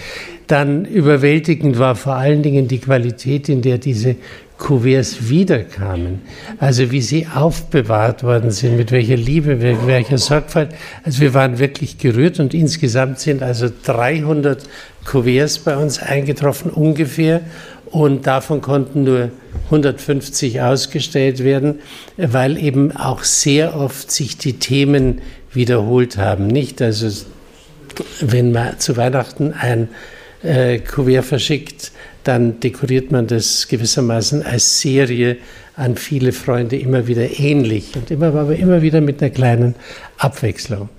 [0.48, 4.16] Dann überwältigend war vor allen Dingen die Qualität, in der diese
[4.58, 6.22] Kuverts wiederkamen.
[6.60, 10.70] Also wie sie aufbewahrt worden sind, mit welcher Liebe, mit welcher Sorgfalt.
[11.04, 14.64] Also wir waren wirklich gerührt und insgesamt sind also 300
[15.04, 17.42] Kuverts bei uns eingetroffen ungefähr
[17.86, 19.30] und davon konnten nur
[19.66, 21.80] 150 ausgestellt werden,
[22.18, 25.22] weil eben auch sehr oft sich die Themen
[25.54, 26.48] wiederholt haben.
[26.48, 27.26] Nicht also,
[28.22, 29.90] wenn man zu Weihnachten ein
[30.44, 31.92] äh, Kuvert verschickt,
[32.24, 35.38] dann dekoriert man das gewissermaßen als Serie
[35.76, 39.76] an viele Freunde immer wieder ähnlich und immer, aber immer wieder mit einer kleinen
[40.18, 40.90] Abwechslung.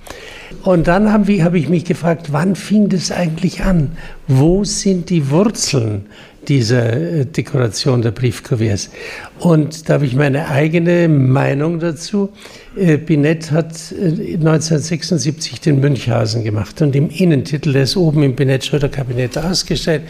[0.62, 3.97] Und dann habe hab ich mich gefragt, wann fing das eigentlich an?
[4.28, 6.07] Wo sind die Wurzeln
[6.49, 8.90] dieser äh, Dekoration der Briefkuverts?
[9.38, 12.30] Und da habe ich meine eigene Meinung dazu.
[12.76, 18.34] Äh, Binet hat 1976 äh, den Münchhausen gemacht und im Innentitel, der ist oben im
[18.34, 20.03] Binet-Schröder-Kabinett ausgestellt,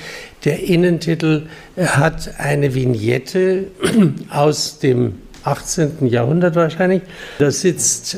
[0.44, 3.66] der Innentitel hat eine Vignette
[4.30, 5.14] aus dem
[5.44, 6.06] 18.
[6.08, 7.02] Jahrhundert wahrscheinlich.
[7.38, 8.16] Da sitzt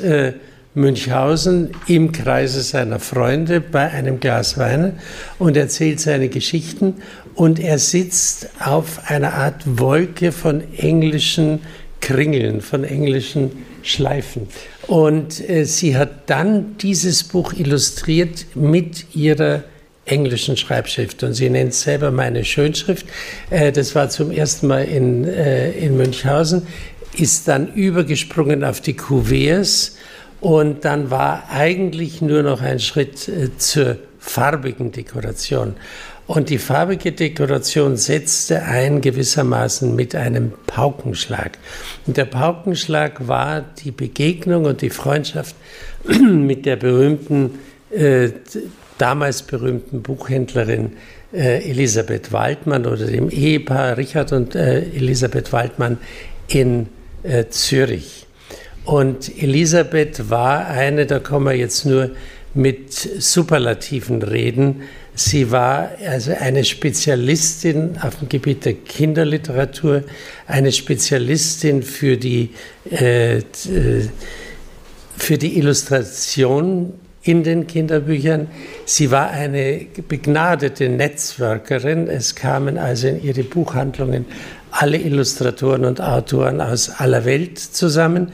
[0.79, 4.99] Münchhausen im Kreise seiner Freunde bei einem Glas Wein
[5.39, 6.95] und erzählt seine Geschichten
[7.39, 11.61] und er sitzt auf einer Art Wolke von englischen
[12.01, 14.49] Kringeln, von englischen Schleifen.
[14.89, 19.63] Und äh, sie hat dann dieses Buch illustriert mit ihrer
[20.05, 23.07] englischen Schreibschrift und sie nennt es selber meine Schönschrift.
[23.51, 26.67] Äh, das war zum ersten Mal in, äh, in Münchhausen,
[27.17, 29.95] ist dann übergesprungen auf die Cuviers
[30.41, 35.75] und dann war eigentlich nur noch ein Schritt äh, zur farbigen Dekoration.
[36.29, 41.57] Und die farbige Dekoration setzte ein gewissermaßen mit einem Paukenschlag.
[42.07, 45.57] Und der Paukenschlag war die Begegnung und die Freundschaft
[46.05, 47.59] mit der berühmten,
[47.91, 48.29] äh,
[48.99, 50.93] damals berühmten Buchhändlerin
[51.33, 55.97] äh, Elisabeth Waldmann oder dem Ehepaar Richard und äh, Elisabeth Waldmann
[56.49, 56.89] in
[57.23, 58.27] äh, Zürich.
[58.85, 62.11] Und Elisabeth war eine, da kommen wir jetzt nur
[62.53, 64.83] mit Superlativen reden.
[65.19, 70.05] Sie war also eine Spezialistin auf dem Gebiet der Kinderliteratur,
[70.47, 72.51] eine Spezialistin für die,
[72.89, 73.41] äh,
[75.17, 76.93] für die Illustration
[77.25, 78.47] in den Kinderbüchern.
[78.85, 82.07] Sie war eine begnadete Netzwerkerin.
[82.07, 84.25] Es kamen also in ihre Buchhandlungen
[84.71, 88.31] alle Illustratoren und Autoren aus aller Welt zusammen.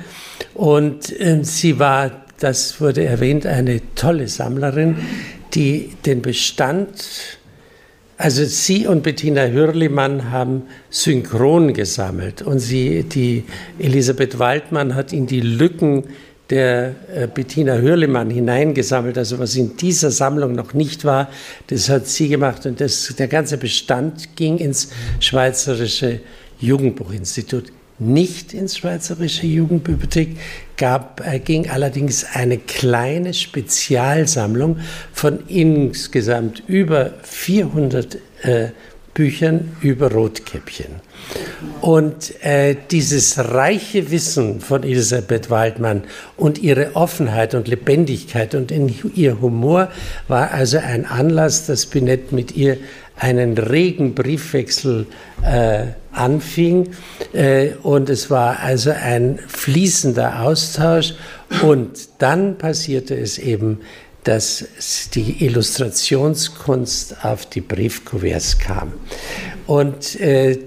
[0.52, 2.10] Und äh, sie war,
[2.40, 4.98] das wurde erwähnt, eine tolle Sammlerin,
[5.54, 7.38] die den Bestand,
[8.16, 12.42] also sie und Bettina Hürlimann haben synchron gesammelt.
[12.42, 13.44] Und sie, die
[13.78, 16.04] Elisabeth Waldmann hat in die Lücken
[16.50, 21.30] der äh, Bettina Hürlimann hineingesammelt, also was in dieser Sammlung noch nicht war,
[21.68, 22.66] das hat sie gemacht.
[22.66, 24.90] Und das, der ganze Bestand ging ins
[25.20, 26.20] Schweizerische
[26.60, 27.72] Jugendbuchinstitut.
[27.98, 30.36] Nicht ins Schweizerische Jugendbibliothek,
[30.76, 34.78] gab, äh, ging allerdings eine kleine Spezialsammlung
[35.12, 38.68] von insgesamt über 400 äh,
[39.14, 40.96] Büchern über Rotkäppchen.
[41.80, 46.02] Und äh, dieses reiche Wissen von Elisabeth Waldmann
[46.36, 48.72] und ihre Offenheit und Lebendigkeit und
[49.14, 49.88] ihr Humor
[50.26, 52.76] war also ein Anlass, dass Binet mit ihr
[53.16, 55.06] einen regen Briefwechsel
[55.42, 56.90] äh, anfing.
[57.32, 61.14] Äh, und es war also ein fließender Austausch.
[61.62, 63.80] Und dann passierte es eben,
[64.24, 64.64] dass
[65.14, 68.92] die Illustrationskunst auf die Briefkuverts kam.
[69.66, 70.58] Und äh,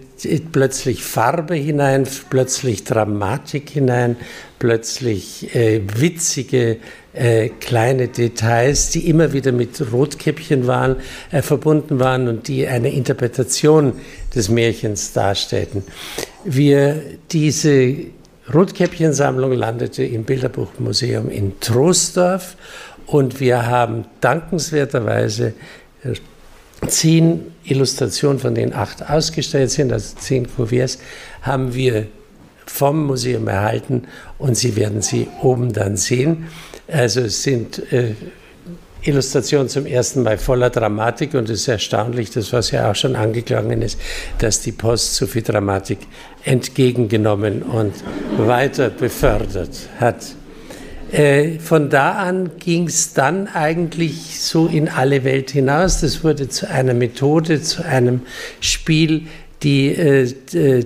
[0.51, 4.15] plötzlich Farbe hinein, plötzlich Dramatik hinein,
[4.59, 6.77] plötzlich äh, witzige
[7.17, 10.97] äh, kleine Details, die immer wieder mit Rotkäppchen waren,
[11.31, 13.93] äh, verbunden waren und die eine Interpretation
[14.35, 15.83] des Märchens darstellten.
[16.43, 17.01] Wir,
[17.31, 17.95] diese
[18.53, 22.55] Rotkäppchensammlung landete im Bilderbuchmuseum in Troisdorf
[23.07, 25.53] und wir haben dankenswerterweise
[26.03, 26.13] äh,
[26.87, 30.99] zehn Illustrationen, von denen acht ausgestellt sind, also zehn Kuverts,
[31.41, 32.07] haben wir
[32.65, 34.03] vom Museum erhalten
[34.37, 36.47] und Sie werden sie oben dann sehen.
[36.87, 38.13] Also es sind äh,
[39.01, 43.15] Illustrationen zum ersten Mal voller Dramatik und es ist erstaunlich, das was ja auch schon
[43.15, 43.99] angeklungen ist,
[44.39, 45.99] dass die Post so viel Dramatik
[46.43, 47.93] entgegengenommen und
[48.37, 50.35] weiter befördert hat.
[51.11, 56.01] Äh, von da an ging es dann eigentlich so in alle Welt hinaus.
[56.01, 58.21] Das wurde zu einer Methode, zu einem
[58.59, 59.27] Spiel,
[59.63, 60.85] die äh, äh,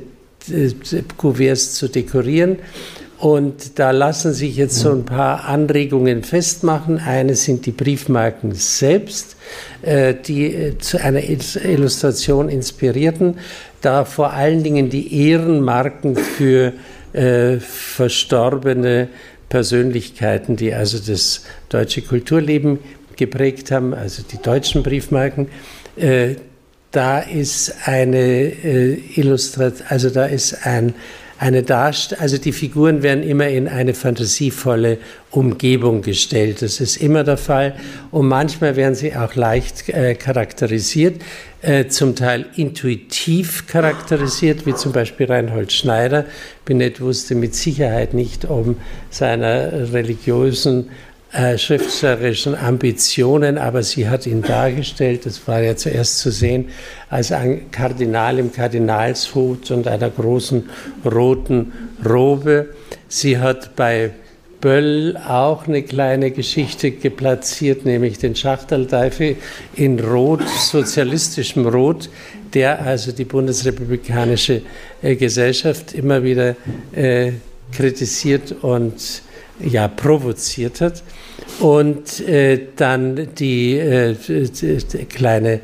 [1.18, 2.58] Kuverts zu dekorieren.
[3.22, 6.98] Und da lassen sich jetzt so ein paar Anregungen festmachen.
[6.98, 9.36] Eine sind die Briefmarken selbst,
[9.84, 13.38] äh, die äh, zu einer Illustration inspirierten.
[13.82, 16.74] Da vor allen Dingen die Ehrenmarken für
[17.14, 19.10] äh, verstorbene
[19.50, 22.80] Persönlichkeiten, die also das deutsche Kulturleben
[23.18, 25.50] geprägt haben, also die deutschen Briefmarken.
[26.92, 28.52] Da ist eine
[29.16, 30.94] Illustration, also da ist ein
[31.42, 35.00] eine Darst also die Figuren werden immer in eine fantasievolle
[35.32, 36.62] Umgebung gestellt.
[36.62, 37.74] Das ist immer der Fall.
[38.12, 41.20] Und manchmal werden sie auch leicht äh, charakterisiert,
[41.64, 46.26] äh, zum Teil intuitiv charakterisiert, wie zum Beispiel Reinhold Schneider.
[46.64, 48.76] Binet wusste mit Sicherheit nicht um
[49.10, 50.92] seiner religiösen
[51.34, 56.70] äh, schriftstellerischen Ambitionen, aber sie hat ihn dargestellt, das war ja zuerst zu sehen,
[57.10, 60.70] als ein Kardinal im Kardinalshut und einer großen
[61.06, 61.72] roten
[62.06, 62.70] Robe.
[63.08, 64.12] Sie hat bei
[64.60, 69.38] Böll auch eine kleine Geschichte geplatziert, nämlich den Schachtelteufel
[69.76, 72.10] in Rot, sozialistischem Rot,
[72.54, 74.62] der also die bundesrepublikanische
[75.02, 76.56] äh, Gesellschaft immer wieder
[76.94, 77.32] äh,
[77.72, 79.24] kritisiert und
[79.64, 81.04] ja, provoziert hat.
[81.60, 85.60] Und äh, dann die, äh, die kleine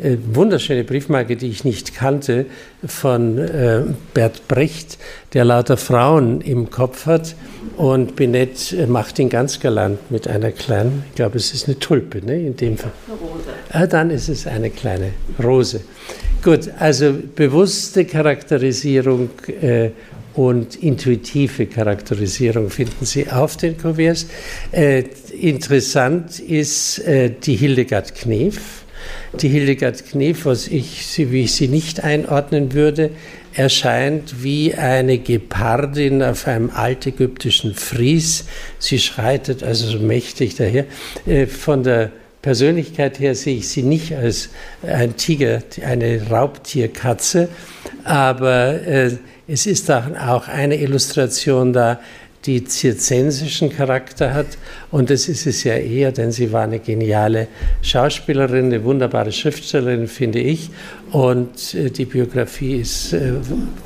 [0.00, 2.46] äh, wunderschöne Briefmarke, die ich nicht kannte,
[2.86, 3.82] von äh,
[4.14, 4.96] Bert Brecht,
[5.32, 7.34] der lauter Frauen im Kopf hat.
[7.76, 11.78] Und Binet äh, macht ihn ganz galant mit einer kleinen, ich glaube, es ist eine
[11.80, 12.92] Tulpe, ne, in dem Fall.
[13.08, 13.44] Eine Rose.
[13.70, 15.10] Ah, dann ist es eine kleine
[15.42, 15.80] Rose.
[16.44, 19.30] Gut, also bewusste Charakterisierung
[19.60, 19.90] äh,
[20.38, 24.28] und intuitive Charakterisierung finden Sie auf den Kuverts.
[24.70, 28.84] Äh, interessant ist äh, die Hildegard Knef.
[29.40, 33.10] Die Hildegard Knef, was ich, wie ich sie nicht einordnen würde,
[33.52, 38.44] erscheint wie eine Gepardin auf einem altägyptischen Fries.
[38.78, 40.84] Sie schreitet also so mächtig daher.
[41.26, 42.12] Äh, von der
[42.42, 44.50] Persönlichkeit her sehe ich sie nicht als
[44.82, 47.48] ein Tiger, eine Raubtierkatze,
[48.04, 49.10] aber äh,
[49.48, 51.98] es ist auch eine Illustration da,
[52.44, 54.46] die zirzensischen Charakter hat.
[54.90, 57.48] Und das ist es ja eher, denn sie war eine geniale
[57.82, 60.70] Schauspielerin, eine wunderbare Schriftstellerin, finde ich.
[61.10, 63.32] Und äh, die Biografie ist äh,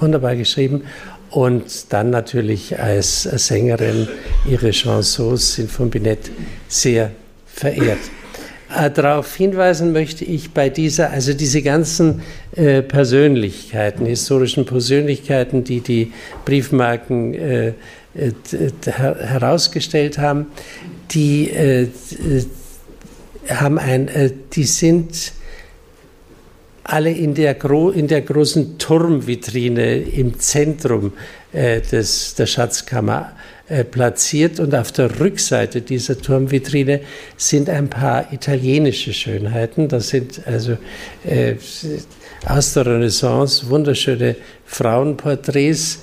[0.01, 0.83] wunderbar geschrieben.
[1.31, 4.07] Und dann natürlich als Sängerin,
[4.45, 6.31] ihre Chansons sind von Binet
[6.69, 7.11] sehr
[7.47, 8.01] verehrt.
[8.77, 12.23] Äh, darauf hinweisen möchte ich bei dieser, also diese ganzen
[12.55, 16.13] äh, Persönlichkeiten, historischen Persönlichkeiten, die die
[16.45, 17.73] Briefmarken äh, äh
[18.85, 20.47] herausgestellt haben,
[21.11, 21.89] die äh,
[23.49, 25.33] haben ein, äh, die sind
[26.85, 31.13] alle in der, Gro in der großen Turmvitrine im Zentrum
[31.53, 33.52] des, der Schatzkammer äh,
[33.91, 37.01] platziert und auf der Rückseite dieser Turmvitrine
[37.37, 39.89] sind ein paar italienische Schönheiten.
[39.89, 40.77] Das sind also
[41.25, 41.55] äh,
[42.47, 44.37] aus der Renaissance wunderschöne
[44.67, 46.01] Frauenporträts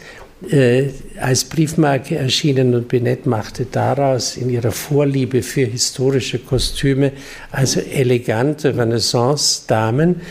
[0.49, 7.11] äh, als Briefmarke erschienen und Binet machte daraus in ihrer Vorliebe für historische Kostüme
[7.51, 10.21] also elegante Renaissance-Damen.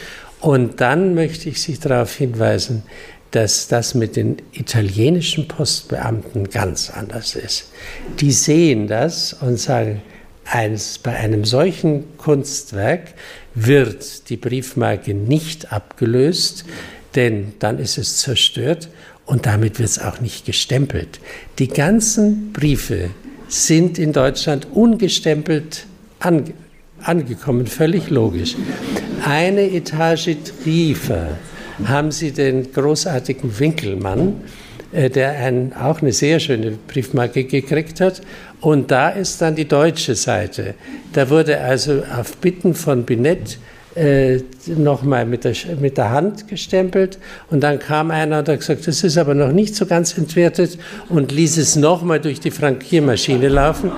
[0.41, 2.85] Und dann möchte ich Sie darauf hinweisen,
[3.31, 7.71] dass das mit den italienischen Postbeamten ganz anders ist.
[8.21, 10.03] Die sehen das und sagen,
[10.45, 13.15] eins, bei einem solchen Kunstwerk
[13.55, 16.65] wird die Briefmarke nicht abgelöst,
[17.15, 18.89] denn dann ist es zerstört
[19.27, 21.21] und damit wird es auch nicht gestempelt.
[21.59, 23.11] Die ganzen Briefe
[23.49, 25.87] sind in Deutschland ungestempelt
[26.19, 26.55] ange
[27.01, 28.57] angekommen, völlig logisch.
[29.25, 31.39] Eine Etage tiefer
[31.85, 34.41] haben Sie den großartigen Winkelmann,
[34.93, 38.23] äh, der ein, auch eine sehr schöne Briefmarke gekriegt hat.
[38.61, 40.75] Und da ist dann die deutsche Seite.
[41.13, 43.59] Da wurde also auf Bitten von Binet
[43.95, 47.19] äh, nochmal mit der, mit der Hand gestempelt
[47.51, 50.79] und dann kam einer und hat gesagt, das ist aber noch nicht so ganz entwertet
[51.09, 53.91] und ließ es nochmal durch die Frankiermaschine laufen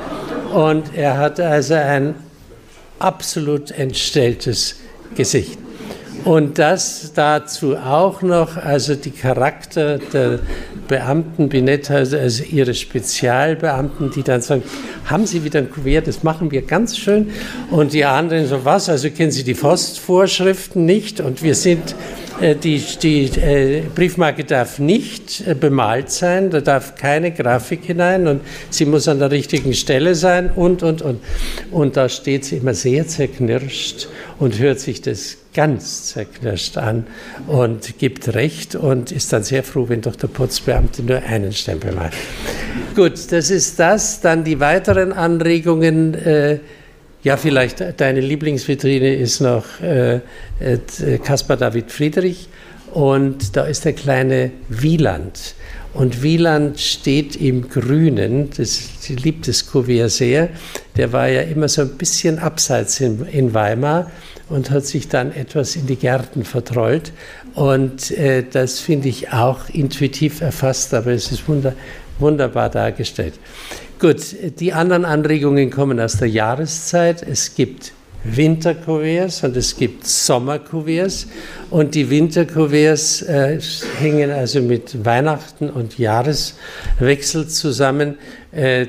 [0.55, 2.14] und er hatte also ein
[2.99, 4.76] absolut entstelltes
[5.14, 5.59] Gesicht.
[6.25, 10.41] Und das dazu auch noch, also die Charakter der
[10.87, 14.62] Beamten, Binetta, also, also ihre Spezialbeamten, die dann sagen,
[15.07, 17.31] haben Sie wieder ein Kuvert, das machen wir ganz schön.
[17.71, 21.21] Und die anderen so, was, also kennen Sie die Postvorschriften nicht?
[21.21, 21.95] Und wir sind,
[22.41, 28.27] äh, die, die äh, Briefmarke darf nicht äh, bemalt sein, da darf keine Grafik hinein
[28.27, 28.41] und
[28.71, 31.21] sie muss an der richtigen Stelle sein und, und, und.
[31.71, 34.09] Und da steht sie immer sehr zerknirscht
[34.39, 37.07] und hört sich das ganz zerknirscht an
[37.46, 41.92] und gibt Recht und ist dann sehr froh, wenn doch der Putzbeamte nur einen Stempel
[41.92, 42.14] macht.
[42.94, 44.20] Gut, das ist das.
[44.20, 46.14] Dann die weiteren Anregungen.
[46.14, 46.59] Äh,
[47.22, 50.20] ja, vielleicht deine Lieblingsvitrine ist noch äh,
[50.61, 52.48] äh, Caspar David Friedrich
[52.92, 55.55] und da ist der kleine Wieland.
[55.93, 60.51] Und Wieland steht im Grünen, das, liebt das Kuvert sehr.
[60.97, 64.11] Der war ja immer so ein bisschen abseits in, in Weimar
[64.49, 67.12] und hat sich dann etwas in die Gärten vertrollt.
[67.55, 71.74] Und äh, das finde ich auch intuitiv erfasst, aber es ist wunder,
[72.18, 73.34] wunderbar dargestellt.
[73.99, 77.22] Gut, die anderen Anregungen kommen aus der Jahreszeit.
[77.22, 77.93] Es gibt
[78.25, 81.27] Winterkuverts und es gibt Sommerkuverts.
[81.71, 83.61] Und die Winterkuverts äh,
[83.99, 88.18] hängen also mit Weihnachten und Jahreswechsel zusammen.
[88.53, 88.87] Äh,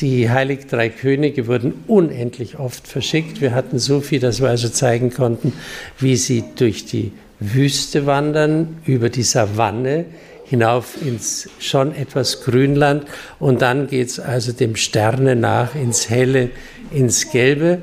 [0.00, 3.40] die Heilig Drei Könige wurden unendlich oft verschickt.
[3.40, 5.52] Wir hatten so viel, dass wir also zeigen konnten,
[5.98, 10.04] wie sie durch die Wüste wandern, über die Savanne
[10.52, 13.06] hinauf ins schon etwas Grünland
[13.38, 16.50] und dann geht es also dem Sterne nach ins Helle,
[16.90, 17.80] ins Gelbe.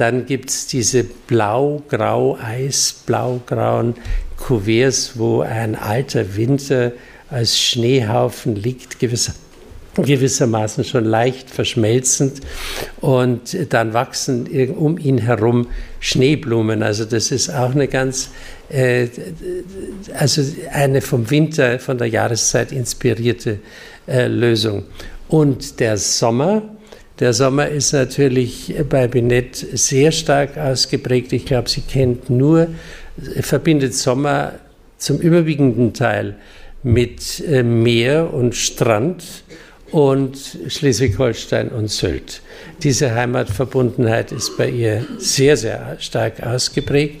[0.00, 3.96] Dann gibt es diese blau-grau, eisblau-grauen
[4.38, 6.92] Kuverts, wo ein alter Winter
[7.28, 9.34] als Schneehaufen liegt, gewisser,
[9.96, 12.40] gewissermaßen schon leicht verschmelzend.
[13.02, 15.66] Und dann wachsen um ihn herum
[15.98, 16.82] Schneeblumen.
[16.82, 18.30] Also das ist auch eine ganz,
[18.70, 19.06] äh,
[20.14, 20.42] also
[20.72, 23.58] eine vom Winter, von der Jahreszeit inspirierte
[24.08, 24.84] äh, Lösung.
[25.28, 26.62] Und der Sommer,
[27.20, 31.32] der Sommer ist natürlich bei Binett sehr stark ausgeprägt.
[31.32, 32.68] Ich glaube, sie kennt nur,
[33.40, 34.54] verbindet Sommer
[34.96, 36.36] zum überwiegenden Teil
[36.82, 39.22] mit äh, Meer und Strand
[39.90, 42.40] und Schleswig-Holstein und Sylt.
[42.82, 47.20] Diese Heimatverbundenheit ist bei ihr sehr, sehr stark ausgeprägt.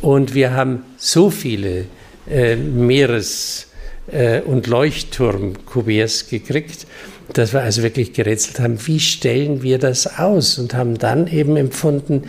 [0.00, 1.84] Und wir haben so viele
[2.30, 3.66] äh, Meeres-
[4.10, 6.86] äh, und Leuchtturm-Kuverts gekriegt,
[7.32, 10.58] dass wir also wirklich gerätselt haben, wie stellen wir das aus?
[10.58, 12.24] Und haben dann eben empfunden,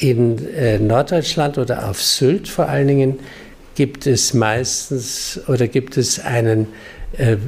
[0.00, 3.18] in äh, Norddeutschland oder auf Sylt vor allen Dingen
[3.74, 6.68] gibt es meistens oder gibt es einen
[7.18, 7.38] äh, äh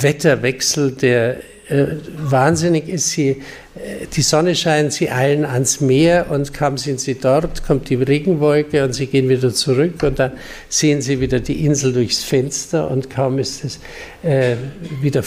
[0.00, 1.38] Wetterwechsel, der
[1.68, 1.86] äh,
[2.16, 3.10] wahnsinnig ist.
[3.10, 7.88] Sie, äh, die Sonne scheint, sie eilen ans Meer und kaum sind sie dort, kommt
[7.90, 10.32] die Regenwolke und sie gehen wieder zurück und dann
[10.68, 13.80] sehen sie wieder die Insel durchs Fenster und kaum ist es
[14.22, 14.56] äh,
[15.02, 15.22] wieder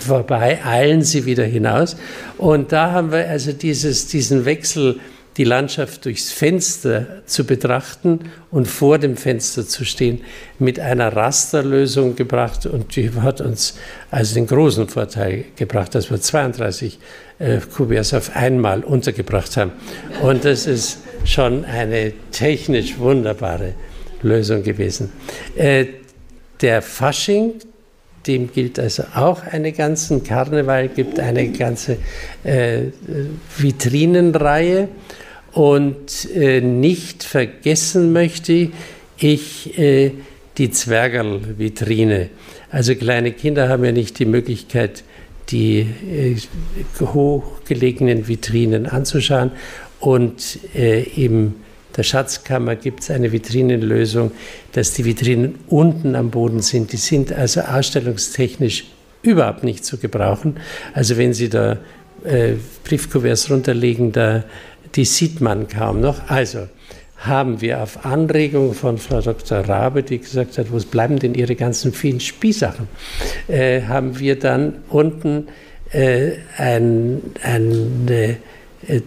[0.00, 1.96] vorbei, eilen sie wieder hinaus.
[2.38, 5.00] Und da haben wir also dieses, diesen Wechsel
[5.36, 8.20] die Landschaft durchs Fenster zu betrachten
[8.50, 10.20] und vor dem Fenster zu stehen,
[10.58, 12.66] mit einer Rasterlösung gebracht.
[12.66, 13.74] Und die hat uns
[14.10, 16.98] also den großen Vorteil gebracht, dass wir 32
[17.40, 19.72] äh, Kuverts auf einmal untergebracht haben.
[20.22, 23.74] Und das ist schon eine technisch wunderbare
[24.22, 25.10] Lösung gewesen.
[25.56, 25.86] Äh,
[26.60, 27.54] der Fasching,
[28.26, 31.98] dem gilt also auch eine ganze, Karneval gibt eine ganze
[32.44, 32.84] äh,
[33.58, 34.88] Vitrinenreihe
[35.54, 38.70] und äh, nicht vergessen möchte
[39.16, 40.10] ich äh,
[40.58, 42.30] die Zwergerl-Vitrine.
[42.70, 45.04] Also kleine Kinder haben ja nicht die Möglichkeit,
[45.50, 46.36] die äh,
[47.00, 49.52] hochgelegenen Vitrinen anzuschauen.
[50.00, 51.54] Und äh, in
[51.96, 54.32] der Schatzkammer gibt es eine Vitrinenlösung,
[54.72, 56.92] dass die Vitrinen unten am Boden sind.
[56.92, 58.86] Die sind also ausstellungstechnisch
[59.22, 60.56] überhaupt nicht zu gebrauchen.
[60.92, 61.78] Also wenn Sie da
[62.24, 64.44] äh, Briefkuverts runterlegen, da
[64.94, 66.28] die sieht man kaum noch.
[66.28, 66.68] Also
[67.18, 69.60] haben wir auf Anregung von Frau Dr.
[69.60, 72.88] Rabe, die gesagt hat, wo bleiben denn Ihre ganzen vielen Spielsachen,
[73.48, 75.48] äh, haben wir dann unten
[75.90, 78.36] äh, ein, eine
[78.86, 79.00] äh,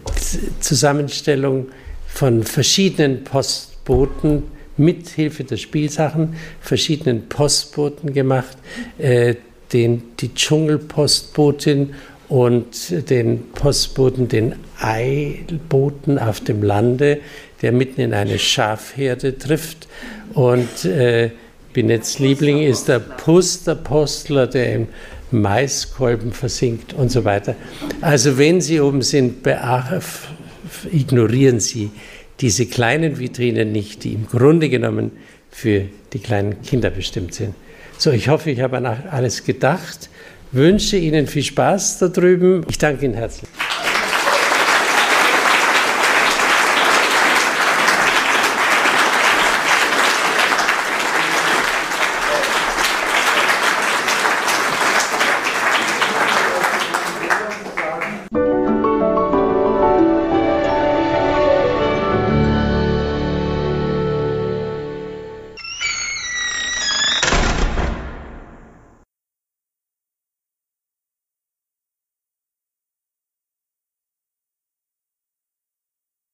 [0.59, 1.67] Zusammenstellung
[2.07, 4.43] von verschiedenen Postboten
[4.77, 8.57] mit Hilfe der Spielsachen, verschiedenen Postboten gemacht,
[8.97, 9.35] äh,
[9.73, 11.93] den, die Dschungelpostbotin
[12.29, 17.19] und den Postboten, den Eilboten auf dem Lande,
[17.61, 19.87] der mitten in eine Schafherde trifft.
[20.33, 21.31] Und äh,
[21.73, 24.87] Binetts Liebling ist der Pusterpostler, der im
[25.31, 27.55] Maiskolben versinkt und so weiter.
[28.01, 29.45] Also wenn Sie oben sind,
[30.91, 31.91] ignorieren Sie
[32.39, 35.11] diese kleinen Vitrinen nicht, die im Grunde genommen
[35.49, 35.83] für
[36.13, 37.55] die kleinen Kinder bestimmt sind.
[37.97, 40.09] So, ich hoffe, ich habe an alles gedacht
[40.51, 42.65] wünsche Ihnen viel Spaß da drüben.
[42.69, 43.49] Ich danke Ihnen herzlich.